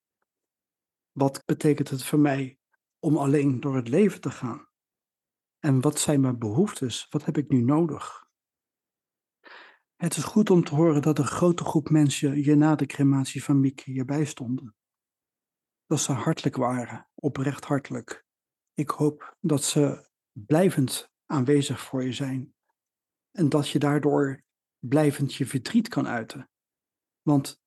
Wat 1.12 1.42
betekent 1.44 1.88
het 1.88 2.04
voor 2.04 2.18
mij 2.20 2.58
om 2.98 3.16
alleen 3.16 3.60
door 3.60 3.76
het 3.76 3.88
leven 3.88 4.20
te 4.20 4.30
gaan? 4.30 4.68
En 5.58 5.80
wat 5.80 5.98
zijn 5.98 6.20
mijn 6.20 6.38
behoeftes? 6.38 7.06
Wat 7.10 7.24
heb 7.24 7.36
ik 7.36 7.48
nu 7.48 7.60
nodig? 7.60 8.27
Het 9.98 10.16
is 10.16 10.24
goed 10.24 10.50
om 10.50 10.64
te 10.64 10.74
horen 10.74 11.02
dat 11.02 11.18
een 11.18 11.26
grote 11.26 11.64
groep 11.64 11.90
mensen 11.90 12.42
je 12.42 12.54
na 12.54 12.74
de 12.74 12.86
crematie 12.86 13.44
van 13.44 13.60
Mieke 13.60 13.90
hierbij 13.90 14.24
stonden. 14.24 14.74
Dat 15.86 16.00
ze 16.00 16.12
hartelijk 16.12 16.56
waren, 16.56 17.08
oprecht 17.14 17.64
hartelijk. 17.64 18.24
Ik 18.74 18.90
hoop 18.90 19.36
dat 19.40 19.64
ze 19.64 20.08
blijvend 20.32 21.10
aanwezig 21.26 21.80
voor 21.80 22.04
je 22.04 22.12
zijn 22.12 22.54
en 23.30 23.48
dat 23.48 23.68
je 23.68 23.78
daardoor 23.78 24.44
blijvend 24.78 25.34
je 25.34 25.46
verdriet 25.46 25.88
kan 25.88 26.06
uiten. 26.06 26.50
Want 27.22 27.60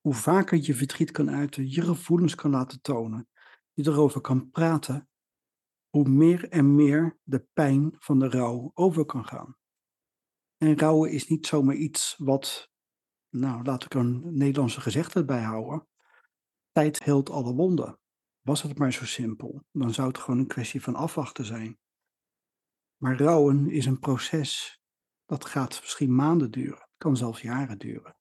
hoe 0.00 0.14
vaker 0.14 0.58
je 0.62 0.74
verdriet 0.74 1.10
kan 1.10 1.30
uiten, 1.30 1.70
je 1.70 1.82
gevoelens 1.82 2.34
kan 2.34 2.50
laten 2.50 2.80
tonen, 2.80 3.28
je 3.72 3.86
erover 3.86 4.20
kan 4.20 4.50
praten, 4.50 5.08
hoe 5.88 6.08
meer 6.08 6.48
en 6.48 6.74
meer 6.74 7.18
de 7.22 7.46
pijn 7.52 7.94
van 7.98 8.18
de 8.18 8.28
rouw 8.28 8.70
over 8.74 9.04
kan 9.04 9.26
gaan. 9.26 9.56
En 10.62 10.78
rouwen 10.78 11.10
is 11.10 11.28
niet 11.28 11.46
zomaar 11.46 11.74
iets 11.74 12.14
wat, 12.18 12.70
nou 13.28 13.62
laat 13.62 13.84
ik 13.84 13.94
een 13.94 14.36
Nederlandse 14.36 14.80
gezegde 14.80 15.24
bijhouden. 15.24 15.88
Tijd 16.70 17.02
heelt 17.02 17.30
alle 17.30 17.54
wonden. 17.54 17.98
Was 18.40 18.62
het 18.62 18.78
maar 18.78 18.92
zo 18.92 19.04
simpel, 19.04 19.64
dan 19.72 19.94
zou 19.94 20.08
het 20.08 20.18
gewoon 20.18 20.38
een 20.38 20.46
kwestie 20.46 20.82
van 20.82 20.94
afwachten 20.94 21.44
zijn. 21.44 21.78
Maar 22.96 23.18
rouwen 23.18 23.70
is 23.70 23.86
een 23.86 23.98
proces 23.98 24.80
dat 25.24 25.44
gaat 25.44 25.80
misschien 25.80 26.14
maanden 26.14 26.50
duren, 26.50 26.88
kan 26.96 27.16
zelfs 27.16 27.40
jaren 27.40 27.78
duren. 27.78 28.16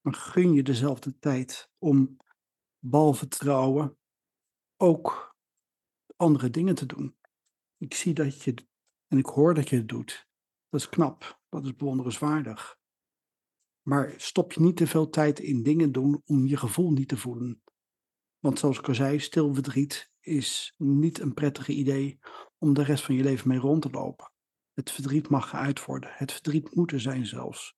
Maar 0.00 0.14
gun 0.14 0.52
je 0.52 0.62
dezelfde 0.62 1.18
tijd 1.18 1.70
om, 1.78 2.16
behalve 2.78 3.28
trouwen, 3.28 3.98
ook 4.76 5.36
andere 6.16 6.50
dingen 6.50 6.74
te 6.74 6.86
doen. 6.86 7.16
Ik 7.76 7.94
zie 7.94 8.14
dat 8.14 8.42
je, 8.42 8.54
en 9.06 9.18
ik 9.18 9.26
hoor 9.26 9.54
dat 9.54 9.68
je 9.68 9.76
het 9.76 9.88
doet. 9.88 10.30
Dat 10.72 10.80
is 10.80 10.88
knap, 10.88 11.40
dat 11.48 11.64
is 11.64 11.76
bewonderenswaardig. 11.76 12.78
Maar 13.82 14.14
stop 14.16 14.52
je 14.52 14.60
niet 14.60 14.76
te 14.76 14.86
veel 14.86 15.08
tijd 15.08 15.38
in 15.38 15.62
dingen 15.62 15.92
doen 15.92 16.22
om 16.24 16.46
je 16.46 16.56
gevoel 16.56 16.90
niet 16.90 17.08
te 17.08 17.16
voelen. 17.16 17.62
Want 18.38 18.58
zoals 18.58 18.78
ik 18.78 18.88
al 18.88 18.94
zei, 18.94 19.18
stil 19.20 19.54
verdriet 19.54 20.10
is 20.20 20.74
niet 20.76 21.18
een 21.18 21.34
prettig 21.34 21.68
idee 21.68 22.18
om 22.58 22.74
de 22.74 22.82
rest 22.82 23.04
van 23.04 23.14
je 23.14 23.22
leven 23.22 23.48
mee 23.48 23.58
rond 23.58 23.82
te 23.82 23.90
lopen. 23.90 24.32
Het 24.72 24.90
verdriet 24.90 25.28
mag 25.28 25.48
geuit 25.48 25.84
worden. 25.84 26.10
Het 26.12 26.32
verdriet 26.32 26.74
moet 26.74 26.92
er 26.92 27.00
zijn 27.00 27.26
zelfs. 27.26 27.76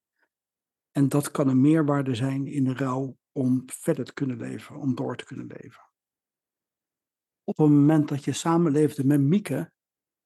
En 0.90 1.08
dat 1.08 1.30
kan 1.30 1.48
een 1.48 1.60
meerwaarde 1.60 2.14
zijn 2.14 2.46
in 2.46 2.64
de 2.64 2.74
rouw 2.74 3.16
om 3.32 3.62
verder 3.66 4.04
te 4.04 4.12
kunnen 4.12 4.36
leven, 4.36 4.76
om 4.76 4.94
door 4.94 5.16
te 5.16 5.24
kunnen 5.24 5.46
leven. 5.46 5.82
Op 7.44 7.56
het 7.56 7.68
moment 7.68 8.08
dat 8.08 8.24
je 8.24 8.32
samenleefde 8.32 9.04
met 9.04 9.20
Mieke, 9.20 9.72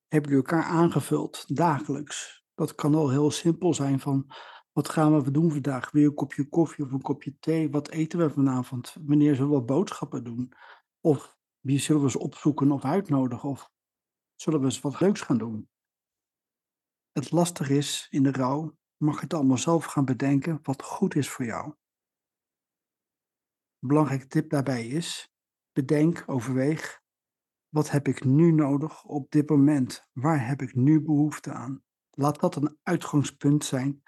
hebben 0.09 0.31
jullie 0.31 0.47
elkaar 0.47 0.65
aangevuld, 0.65 1.57
dagelijks. 1.57 2.38
Dat 2.59 2.75
kan 2.75 2.95
al 2.95 3.11
heel 3.11 3.31
simpel 3.31 3.75
zijn 3.75 4.01
van, 4.01 4.31
wat 4.73 4.89
gaan 4.89 5.23
we 5.23 5.31
doen 5.31 5.51
vandaag? 5.51 5.93
Je 5.93 6.05
een 6.05 6.15
kopje 6.15 6.49
koffie 6.49 6.85
of 6.85 6.93
een 6.93 7.03
kopje 7.03 7.39
thee? 7.39 7.71
Wat 7.71 7.91
eten 7.91 8.19
we 8.19 8.31
vanavond? 8.31 8.97
Wanneer 9.01 9.35
zullen 9.35 9.55
we 9.55 9.63
boodschappen 9.63 10.25
doen? 10.25 10.53
Of 11.01 11.37
wie 11.61 11.79
zullen 11.79 12.01
we 12.01 12.07
eens 12.07 12.17
opzoeken 12.17 12.71
of 12.71 12.85
uitnodigen? 12.85 13.49
Of 13.49 13.71
zullen 14.35 14.61
we 14.61 14.65
eens 14.65 14.81
wat 14.81 15.01
leuks 15.01 15.21
gaan 15.21 15.39
doen? 15.39 15.69
Het 17.13 17.31
lastig 17.31 17.71
is 17.71 18.07
in 18.11 18.23
de 18.23 18.33
rouw, 18.33 18.77
mag 18.97 19.15
je 19.15 19.21
het 19.21 19.35
allemaal 19.35 19.59
zelf 19.59 19.85
gaan 19.85 20.05
bedenken 20.05 20.59
wat 20.63 20.83
goed 20.83 21.15
is 21.15 21.29
voor 21.29 21.45
jou. 21.45 21.67
Een 23.79 23.89
belangrijke 23.89 24.27
tip 24.27 24.51
daarbij 24.51 24.87
is, 24.87 25.33
bedenk, 25.73 26.25
overweeg, 26.27 27.03
wat 27.69 27.91
heb 27.91 28.09
ik 28.09 28.25
nu 28.25 28.53
nodig 28.53 29.05
op 29.05 29.31
dit 29.31 29.49
moment? 29.49 30.09
Waar 30.13 30.47
heb 30.47 30.63
ik 30.63 30.75
nu 30.75 31.03
behoefte 31.03 31.53
aan? 31.53 31.87
Laat 32.19 32.41
dat 32.41 32.57
een 32.57 32.79
uitgangspunt 32.83 33.65
zijn, 33.65 34.03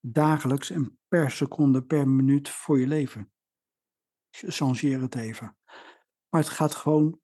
dagelijks 0.00 0.70
en 0.70 0.98
per 1.08 1.30
seconde, 1.30 1.82
per 1.82 2.08
minuut 2.08 2.48
voor 2.48 2.80
je 2.80 2.86
leven. 2.86 3.32
Changeer 4.30 5.00
het 5.00 5.14
even. 5.14 5.56
Maar 6.28 6.40
het 6.40 6.50
gaat 6.50 6.74
gewoon 6.74 7.20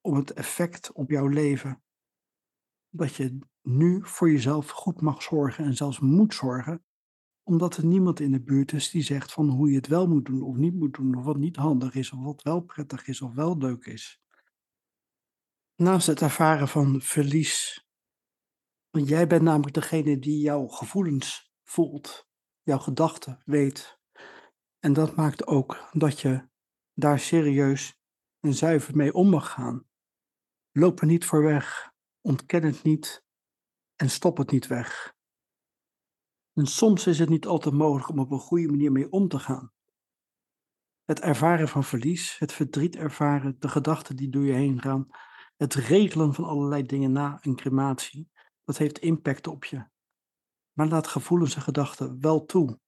om 0.00 0.16
het 0.16 0.32
effect 0.32 0.92
op 0.92 1.10
jouw 1.10 1.26
leven. 1.26 1.82
Dat 2.88 3.14
je 3.14 3.38
nu 3.62 4.06
voor 4.06 4.30
jezelf 4.30 4.70
goed 4.70 5.00
mag 5.00 5.22
zorgen 5.22 5.64
en 5.64 5.74
zelfs 5.74 5.98
moet 5.98 6.34
zorgen, 6.34 6.84
omdat 7.42 7.76
er 7.76 7.86
niemand 7.86 8.20
in 8.20 8.32
de 8.32 8.42
buurt 8.42 8.72
is 8.72 8.90
die 8.90 9.02
zegt 9.02 9.32
van 9.32 9.48
hoe 9.48 9.70
je 9.70 9.76
het 9.76 9.86
wel 9.86 10.08
moet 10.08 10.26
doen 10.26 10.42
of 10.42 10.56
niet 10.56 10.74
moet 10.74 10.94
doen, 10.94 11.14
of 11.14 11.24
wat 11.24 11.36
niet 11.36 11.56
handig 11.56 11.94
is, 11.94 12.12
of 12.12 12.22
wat 12.22 12.42
wel 12.42 12.60
prettig 12.60 13.06
is 13.06 13.20
of 13.22 13.34
wel 13.34 13.56
leuk 13.56 13.86
is. 13.86 14.22
Naast 15.74 16.06
het 16.06 16.20
ervaren 16.20 16.68
van 16.68 17.00
verlies, 17.00 17.83
want 18.94 19.08
jij 19.08 19.26
bent 19.26 19.42
namelijk 19.42 19.74
degene 19.74 20.18
die 20.18 20.38
jouw 20.38 20.66
gevoelens 20.66 21.52
voelt, 21.62 22.28
jouw 22.62 22.78
gedachten 22.78 23.42
weet. 23.44 23.98
En 24.78 24.92
dat 24.92 25.16
maakt 25.16 25.46
ook 25.46 25.88
dat 25.92 26.20
je 26.20 26.48
daar 26.92 27.18
serieus 27.18 27.98
en 28.40 28.54
zuiver 28.54 28.96
mee 28.96 29.12
om 29.12 29.28
mag 29.28 29.50
gaan. 29.50 29.86
Loop 30.72 31.00
er 31.00 31.06
niet 31.06 31.24
voor 31.24 31.42
weg, 31.42 31.92
ontken 32.20 32.62
het 32.62 32.82
niet, 32.82 33.24
en 33.96 34.10
stop 34.10 34.36
het 34.36 34.50
niet 34.50 34.66
weg. 34.66 35.14
En 36.52 36.66
soms 36.66 37.06
is 37.06 37.18
het 37.18 37.28
niet 37.28 37.46
altijd 37.46 37.74
mogelijk 37.74 38.08
om 38.08 38.18
op 38.18 38.30
een 38.30 38.38
goede 38.38 38.70
manier 38.70 38.92
mee 38.92 39.10
om 39.10 39.28
te 39.28 39.38
gaan. 39.38 39.72
Het 41.04 41.20
ervaren 41.20 41.68
van 41.68 41.84
verlies, 41.84 42.38
het 42.38 42.52
verdriet 42.52 42.96
ervaren, 42.96 43.56
de 43.58 43.68
gedachten 43.68 44.16
die 44.16 44.30
door 44.30 44.44
je 44.44 44.52
heen 44.52 44.80
gaan, 44.80 45.06
het 45.56 45.74
regelen 45.74 46.34
van 46.34 46.44
allerlei 46.44 46.82
dingen 46.82 47.12
na 47.12 47.38
een 47.40 47.56
crematie, 47.56 48.32
dat 48.64 48.76
heeft 48.76 48.98
impact 48.98 49.46
op 49.46 49.64
je. 49.64 49.88
Maar 50.72 50.88
laat 50.88 51.06
gevoelens 51.06 51.54
en 51.54 51.62
gedachten 51.62 52.20
wel 52.20 52.44
toe. 52.44 52.80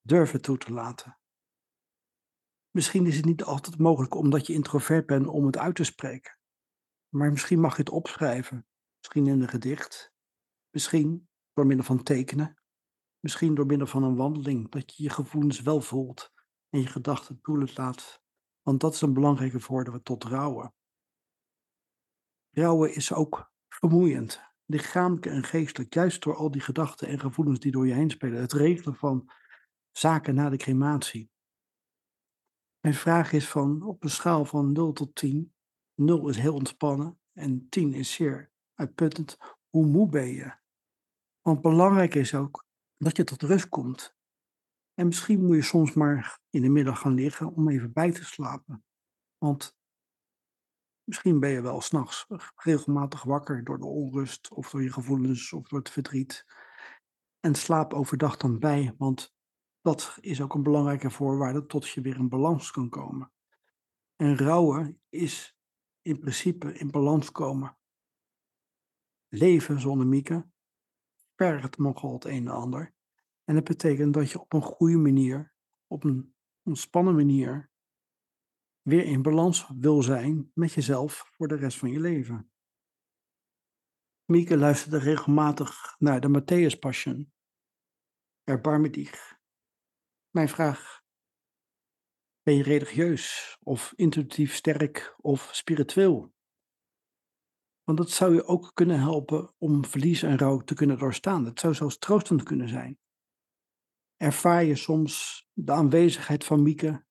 Durf 0.00 0.30
het 0.30 0.42
toe 0.42 0.58
te 0.58 0.72
laten. 0.72 1.18
Misschien 2.70 3.06
is 3.06 3.16
het 3.16 3.24
niet 3.24 3.42
altijd 3.42 3.78
mogelijk 3.78 4.14
omdat 4.14 4.46
je 4.46 4.52
introvert 4.52 5.06
bent 5.06 5.26
om 5.26 5.46
het 5.46 5.58
uit 5.58 5.74
te 5.74 5.84
spreken. 5.84 6.38
Maar 7.08 7.30
misschien 7.30 7.60
mag 7.60 7.76
je 7.76 7.82
het 7.82 7.90
opschrijven 7.90 8.66
Misschien 9.04 9.26
in 9.26 9.42
een 9.42 9.48
gedicht. 9.48 10.12
Misschien 10.70 11.28
door 11.52 11.66
middel 11.66 11.86
van 11.86 12.02
tekenen. 12.02 12.58
Misschien 13.20 13.54
door 13.54 13.66
middel 13.66 13.86
van 13.86 14.02
een 14.02 14.16
wandeling, 14.16 14.70
dat 14.70 14.96
je 14.96 15.02
je 15.02 15.10
gevoelens 15.10 15.60
wel 15.60 15.80
voelt 15.80 16.32
en 16.68 16.80
je 16.80 16.86
gedachten 16.86 17.40
toe 17.40 17.72
laat. 17.74 18.22
Want 18.62 18.80
dat 18.80 18.94
is 18.94 19.00
een 19.00 19.12
belangrijke 19.12 19.60
voordeel 19.60 20.02
tot 20.02 20.24
rouwen. 20.24 20.74
Rouwen 22.50 22.94
is 22.94 23.12
ook 23.12 23.52
vermoeiend, 23.68 24.53
lichamelijk 24.66 25.26
en 25.26 25.44
geestelijk, 25.44 25.94
juist 25.94 26.22
door 26.22 26.36
al 26.36 26.50
die 26.50 26.60
gedachten 26.60 27.08
en 27.08 27.20
gevoelens 27.20 27.60
die 27.60 27.72
door 27.72 27.86
je 27.86 27.94
heen 27.94 28.10
spelen. 28.10 28.40
Het 28.40 28.52
regelen 28.52 28.94
van 28.94 29.30
zaken 29.90 30.34
na 30.34 30.48
de 30.48 30.56
crematie. 30.56 31.30
Mijn 32.80 32.94
vraag 32.94 33.32
is 33.32 33.48
van 33.48 33.82
op 33.82 34.02
een 34.02 34.10
schaal 34.10 34.44
van 34.44 34.72
0 34.72 34.92
tot 34.92 35.14
10. 35.14 35.54
0 35.94 36.28
is 36.28 36.36
heel 36.36 36.54
ontspannen 36.54 37.18
en 37.32 37.68
10 37.68 37.94
is 37.94 38.12
zeer 38.12 38.52
uitputtend, 38.74 39.38
hoe 39.68 39.86
moe 39.86 40.08
ben 40.08 40.28
je? 40.28 40.52
Want 41.40 41.60
belangrijk 41.60 42.14
is 42.14 42.34
ook 42.34 42.66
dat 42.96 43.16
je 43.16 43.24
tot 43.24 43.42
rust 43.42 43.68
komt. 43.68 44.16
En 44.94 45.06
misschien 45.06 45.44
moet 45.44 45.56
je 45.56 45.62
soms 45.62 45.92
maar 45.92 46.40
in 46.50 46.62
de 46.62 46.68
middag 46.68 47.00
gaan 47.00 47.14
liggen 47.14 47.54
om 47.54 47.68
even 47.68 47.92
bij 47.92 48.12
te 48.12 48.24
slapen. 48.24 48.84
Want 49.38 49.76
misschien 51.04 51.40
ben 51.40 51.50
je 51.50 51.60
wel 51.60 51.80
s'nachts 51.80 52.26
regelmatig 52.56 53.22
wakker 53.22 53.64
door 53.64 53.78
de 53.78 53.86
onrust 53.86 54.50
of 54.50 54.70
door 54.70 54.82
je 54.82 54.92
gevoelens 54.92 55.52
of 55.52 55.68
door 55.68 55.78
het 55.78 55.90
verdriet. 55.90 56.44
En 57.40 57.54
slaap 57.54 57.94
overdag 57.94 58.36
dan 58.36 58.58
bij, 58.58 58.94
want 58.98 59.34
dat 59.80 60.16
is 60.20 60.40
ook 60.40 60.54
een 60.54 60.62
belangrijke 60.62 61.10
voorwaarde 61.10 61.66
tot 61.66 61.88
je 61.88 62.00
weer 62.00 62.16
in 62.16 62.28
balans 62.28 62.70
kan 62.70 62.88
komen. 62.88 63.32
En 64.16 64.36
rouwen 64.36 65.00
is 65.08 65.56
in 66.02 66.18
principe 66.18 66.72
in 66.78 66.90
balans 66.90 67.32
komen 67.32 67.76
leven 69.34 69.80
zonder 69.80 70.06
Mieke 70.06 70.46
vergt 71.36 71.78
nogal 71.78 72.12
het 72.12 72.24
een 72.24 72.46
en 72.46 72.48
ander. 72.48 72.94
En 73.44 73.54
dat 73.54 73.64
betekent 73.64 74.14
dat 74.14 74.30
je 74.30 74.40
op 74.40 74.52
een 74.52 74.62
goede 74.62 74.96
manier, 74.96 75.52
op 75.86 76.04
een 76.04 76.34
ontspannen 76.62 77.14
manier, 77.14 77.70
weer 78.84 79.04
in 79.04 79.22
balans 79.22 79.68
wil 79.78 80.02
zijn 80.02 80.50
met 80.54 80.72
jezelf 80.72 81.30
voor 81.36 81.48
de 81.48 81.54
rest 81.54 81.78
van 81.78 81.90
je 81.90 82.00
leven. 82.00 82.50
Mieke 84.24 84.56
luisterde 84.56 84.98
regelmatig 84.98 85.96
naar 85.98 86.20
de 86.20 86.28
Matthäus 86.28 86.78
Passion. 86.78 87.32
Erbarme 88.42 88.90
dich. 88.90 89.38
Mijn 90.30 90.48
vraag, 90.48 91.02
ben 92.42 92.54
je 92.54 92.62
religieus 92.62 93.56
of 93.62 93.92
intuïtief 93.96 94.54
sterk 94.54 95.14
of 95.20 95.48
spiritueel? 95.52 96.34
Want 97.82 97.98
dat 97.98 98.10
zou 98.10 98.34
je 98.34 98.44
ook 98.44 98.70
kunnen 98.74 99.00
helpen 99.00 99.54
om 99.58 99.84
verlies 99.84 100.22
en 100.22 100.38
rouw 100.38 100.58
te 100.58 100.74
kunnen 100.74 100.98
doorstaan. 100.98 101.44
Het 101.44 101.60
zou 101.60 101.74
zelfs 101.74 101.98
troostend 101.98 102.42
kunnen 102.42 102.68
zijn. 102.68 102.98
Ervaar 104.16 104.64
je 104.64 104.76
soms 104.76 105.46
de 105.52 105.72
aanwezigheid 105.72 106.44
van 106.44 106.62
Mieke 106.62 107.06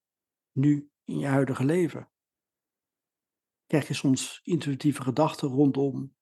nu 0.52 0.93
in 1.04 1.20
je 1.20 1.28
huidige 1.28 1.66
leven? 1.66 2.12
Krijg 3.66 3.88
je 3.88 3.94
soms 3.94 4.40
intuïtieve 4.44 5.02
gedachten 5.02 5.50
rondom 5.50 6.16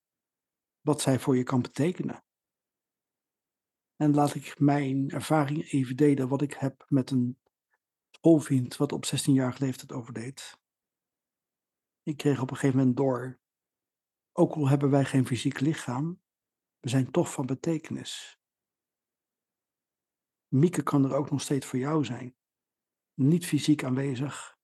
wat 0.82 1.02
zij 1.02 1.20
voor 1.20 1.38
je 1.38 1.44
kan 1.44 1.62
betekenen? 1.62 2.24
En 3.96 4.14
laat 4.14 4.36
ik 4.36 4.60
mijn 4.60 5.10
ervaring 5.10 5.72
even 5.72 5.96
delen 5.96 6.28
wat 6.28 6.42
ik 6.42 6.54
heb 6.54 6.86
met 6.88 7.12
een 7.12 7.40
schoolvriend 8.12 8.78
wat 8.78 8.92
op 8.92 9.06
16-jarige 9.06 9.64
leeftijd 9.64 9.92
overdeed. 9.92 10.60
Ik 12.04 12.18
kreeg 12.18 12.42
op 12.42 12.50
een 12.50 12.56
gegeven 12.56 12.78
moment 12.78 12.98
door, 12.98 13.40
ook 14.32 14.54
al 14.54 14.68
hebben 14.68 14.90
wij 14.90 15.06
geen 15.06 15.26
fysiek 15.26 15.60
lichaam, 15.60 16.22
we 16.80 16.90
zijn 16.90 17.12
toch 17.12 17.32
van 17.32 17.46
betekenis. 17.46 18.40
Mieke 20.48 20.84
kan 20.84 21.06
er 21.06 21.14
ook 21.14 21.32
nog 21.32 21.42
steeds 21.42 21.66
voor 21.66 21.80
jou 21.80 22.06
zijn. 22.06 22.36
Niet 23.14 23.46
fysiek 23.46 23.84
aanwezig, 23.84 24.60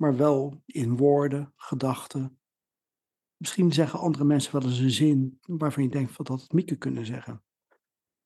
maar 0.00 0.16
wel 0.16 0.62
in 0.66 0.96
woorden, 0.96 1.52
gedachten. 1.56 2.40
Misschien 3.36 3.72
zeggen 3.72 3.98
andere 3.98 4.24
mensen 4.24 4.52
wel 4.52 4.62
eens 4.62 4.78
een 4.78 4.90
zin 4.90 5.38
waarvan 5.40 5.82
je 5.82 5.88
denkt 5.88 6.16
wat 6.16 6.28
had 6.28 6.40
het 6.40 6.52
Mieke 6.52 6.76
kunnen 6.76 7.06
zeggen. 7.06 7.44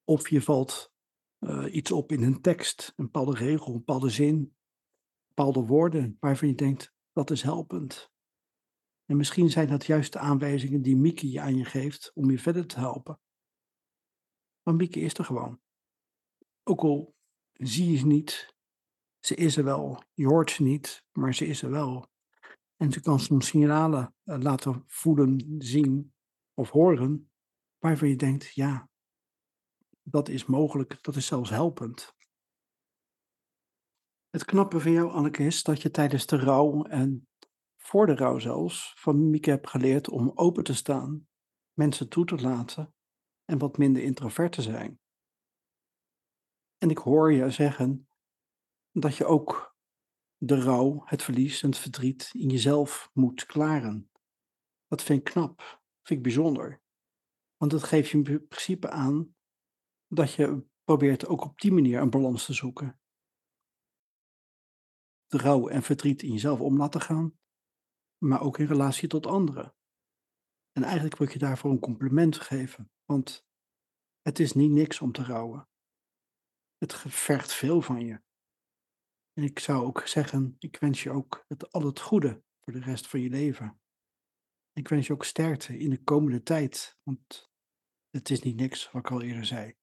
Of 0.05 0.29
je 0.29 0.43
valt 0.43 0.93
uh, 1.41 1.75
iets 1.75 1.93
op 1.93 2.13
in 2.13 2.23
een 2.23 2.41
tekst, 2.41 2.93
een 2.97 3.05
bepaalde 3.05 3.35
regel, 3.35 3.67
een 3.67 3.79
bepaalde 3.79 4.11
zin, 4.11 4.57
bepaalde 5.29 5.61
woorden 5.61 6.17
waarvan 6.21 6.49
je 6.49 6.55
denkt 6.55 6.95
dat 7.13 7.31
is 7.31 7.43
helpend. 7.43 8.13
En 9.05 9.17
misschien 9.17 9.51
zijn 9.51 9.69
dat 9.69 9.87
juist 9.87 10.13
de 10.13 10.19
aanwijzingen 10.19 10.83
die 10.83 10.97
Mieke 10.97 11.31
je 11.31 11.41
aan 11.41 11.57
je 11.57 11.65
geeft 11.65 12.11
om 12.15 12.31
je 12.31 12.39
verder 12.39 12.67
te 12.67 12.79
helpen. 12.79 13.21
Maar 14.63 14.75
Mieke 14.75 15.01
is 15.01 15.15
er 15.15 15.25
gewoon. 15.25 15.61
Ook 16.63 16.81
al 16.81 17.15
zie 17.53 17.91
je 17.91 17.97
ze 17.97 18.07
niet, 18.07 18.54
ze 19.25 19.35
is 19.35 19.57
er 19.57 19.65
wel. 19.65 20.03
Je 20.15 20.27
hoort 20.27 20.51
ze 20.51 20.63
niet, 20.63 21.05
maar 21.13 21.35
ze 21.35 21.47
is 21.47 21.63
er 21.63 21.71
wel. 21.71 22.11
En 22.77 22.93
ze 22.93 23.01
kan 23.01 23.21
soms 23.21 23.47
signalen 23.47 24.15
uh, 24.25 24.39
laten 24.39 24.85
voelen, 24.87 25.55
zien 25.59 26.15
of 26.55 26.71
horen, 26.71 27.31
waarvan 27.79 28.09
je 28.09 28.17
denkt, 28.17 28.55
ja, 28.55 28.89
dat 30.03 30.29
is 30.29 30.47
mogelijk, 30.47 31.03
dat 31.03 31.17
is 31.17 31.27
zelfs 31.27 31.51
helpend. 31.51 32.15
Het 34.31 34.45
knappe 34.45 34.81
van 34.81 34.93
jou, 34.93 35.11
Anneke, 35.11 35.45
is 35.45 35.63
dat 35.63 35.83
je 35.83 35.91
tijdens 35.91 36.27
de 36.27 36.37
rouw 36.37 36.83
en 36.83 37.29
voor 37.77 38.07
de 38.07 38.15
rouw 38.15 38.39
zelfs 38.39 38.93
van 38.97 39.31
Mieke 39.31 39.51
hebt 39.51 39.69
geleerd 39.69 40.09
om 40.09 40.33
open 40.35 40.65
te 40.65 40.75
staan, 40.75 41.29
mensen 41.73 42.09
toe 42.09 42.25
te 42.25 42.41
laten 42.41 42.95
en 43.45 43.59
wat 43.59 43.79
minder 43.79 44.03
introvert 44.03 44.53
te 44.53 44.63
zijn. 44.63 45.01
En 46.79 46.91
ik 46.91 46.99
hoor 46.99 47.33
je 47.33 47.51
zeggen 47.51 48.09
dat 48.95 49.17
je 49.17 49.25
ook 49.25 49.77
de 50.37 50.61
rouw, 50.61 51.03
het 51.05 51.23
verlies 51.23 51.63
en 51.63 51.69
het 51.69 51.79
verdriet 51.79 52.31
in 52.33 52.49
jezelf 52.49 53.11
moet 53.13 53.47
klaren. 53.47 54.11
Dat 54.87 55.03
vind 55.03 55.19
ik 55.19 55.33
knap, 55.33 55.83
vind 56.03 56.19
ik 56.19 56.23
bijzonder. 56.23 56.83
Want 57.57 57.71
dat 57.71 57.83
geeft 57.83 58.11
je 58.11 58.17
in 58.17 58.47
principe 58.49 58.91
aan 58.91 59.35
dat 60.07 60.33
je 60.33 60.67
probeert 60.85 61.27
ook 61.27 61.45
op 61.45 61.61
die 61.61 61.73
manier 61.73 62.01
een 62.01 62.11
balans 62.11 62.45
te 62.45 62.53
zoeken. 62.53 63.01
De 65.27 65.39
rouw 65.39 65.69
en 65.69 65.83
verdriet 65.83 66.23
in 66.23 66.33
jezelf 66.33 66.61
om 66.61 66.77
laten 66.77 67.01
gaan, 67.01 67.39
maar 68.19 68.41
ook 68.41 68.59
in 68.59 68.67
relatie 68.67 69.09
tot 69.09 69.27
anderen. 69.27 69.75
En 70.73 70.83
eigenlijk 70.83 71.17
wil 71.17 71.29
je 71.31 71.39
daarvoor 71.39 71.71
een 71.71 71.81
compliment 71.81 72.41
geven, 72.41 72.93
want 73.05 73.47
het 74.21 74.39
is 74.39 74.53
niet 74.53 74.71
niks 74.71 75.01
om 75.01 75.13
te 75.13 75.23
rouwen. 75.23 75.69
Het 76.77 76.95
vergt 76.97 77.53
veel 77.53 77.83
van 77.83 78.05
je. 78.05 78.23
En 79.35 79.43
ik 79.43 79.59
zou 79.59 79.85
ook 79.85 80.07
zeggen, 80.07 80.57
ik 80.59 80.77
wens 80.77 81.03
je 81.03 81.11
ook 81.11 81.45
het, 81.49 81.73
al 81.73 81.87
het 81.87 82.01
goede 82.01 82.43
voor 82.61 82.73
de 82.73 82.81
rest 82.81 83.07
van 83.07 83.21
je 83.21 83.29
leven. 83.29 83.81
Ik 84.73 84.89
wens 84.89 85.07
je 85.07 85.13
ook 85.13 85.25
sterkte 85.25 85.79
in 85.79 85.91
de 85.91 86.03
komende 86.03 86.43
tijd, 86.43 86.99
want 87.03 87.53
het 88.11 88.31
is 88.31 88.43
niet 88.43 88.57
niks 88.57 88.91
wat 88.91 89.03
ik 89.03 89.11
al 89.11 89.23
eerder 89.23 89.47
zei. 89.47 89.77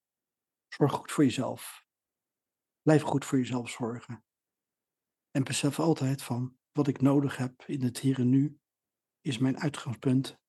Zorg 0.68 0.92
goed 0.92 1.12
voor 1.12 1.24
jezelf. 1.24 1.86
Blijf 2.82 3.02
goed 3.02 3.24
voor 3.24 3.38
jezelf 3.38 3.70
zorgen. 3.70 4.24
En 5.30 5.44
besef 5.44 5.78
altijd 5.78 6.22
van 6.22 6.58
wat 6.72 6.88
ik 6.88 7.00
nodig 7.00 7.36
heb 7.36 7.62
in 7.66 7.82
het 7.82 7.98
hier 7.98 8.18
en 8.18 8.28
nu 8.28 8.60
is 9.20 9.38
mijn 9.38 9.58
uitgangspunt 9.58 10.40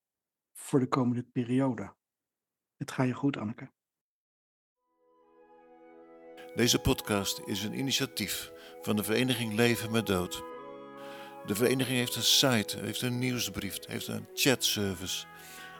voor 0.57 0.79
de 0.79 0.87
komende 0.87 1.23
periode. 1.23 1.95
Het 2.75 2.91
gaat 2.91 3.07
je 3.07 3.13
goed, 3.13 3.37
Anneke. 3.37 3.71
Deze 6.55 6.79
podcast 6.79 7.39
is 7.39 7.63
een 7.63 7.77
initiatief 7.77 8.52
van 8.84 8.96
de 8.96 9.04
Vereniging 9.04 9.54
Leven 9.54 9.91
met 9.91 10.06
Dood. 10.06 10.43
De 11.46 11.56
vereniging 11.56 11.98
heeft 11.98 12.15
een 12.15 12.24
site, 12.24 12.78
heeft 12.80 13.02
een 13.02 13.19
nieuwsbrief, 13.19 13.78
heeft 13.88 14.08
een 14.08 14.28
chatservice. 14.34 15.26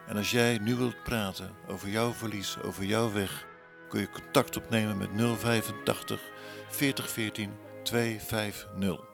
En 0.08 0.18
als 0.18 0.32
jij 0.32 0.58
nu 0.58 0.76
wilt 0.76 1.04
praten 1.04 1.52
over 1.68 1.90
jouw 1.90 2.12
verlies, 2.14 2.58
over 2.62 2.84
jouw 2.84 3.12
weg, 3.12 3.48
kun 3.90 4.00
je 4.00 4.10
contact 4.10 4.58
opnemen 4.58 4.98
met 4.98 5.10
085 5.40 6.22
4014 6.70 7.52
250. 7.84 9.13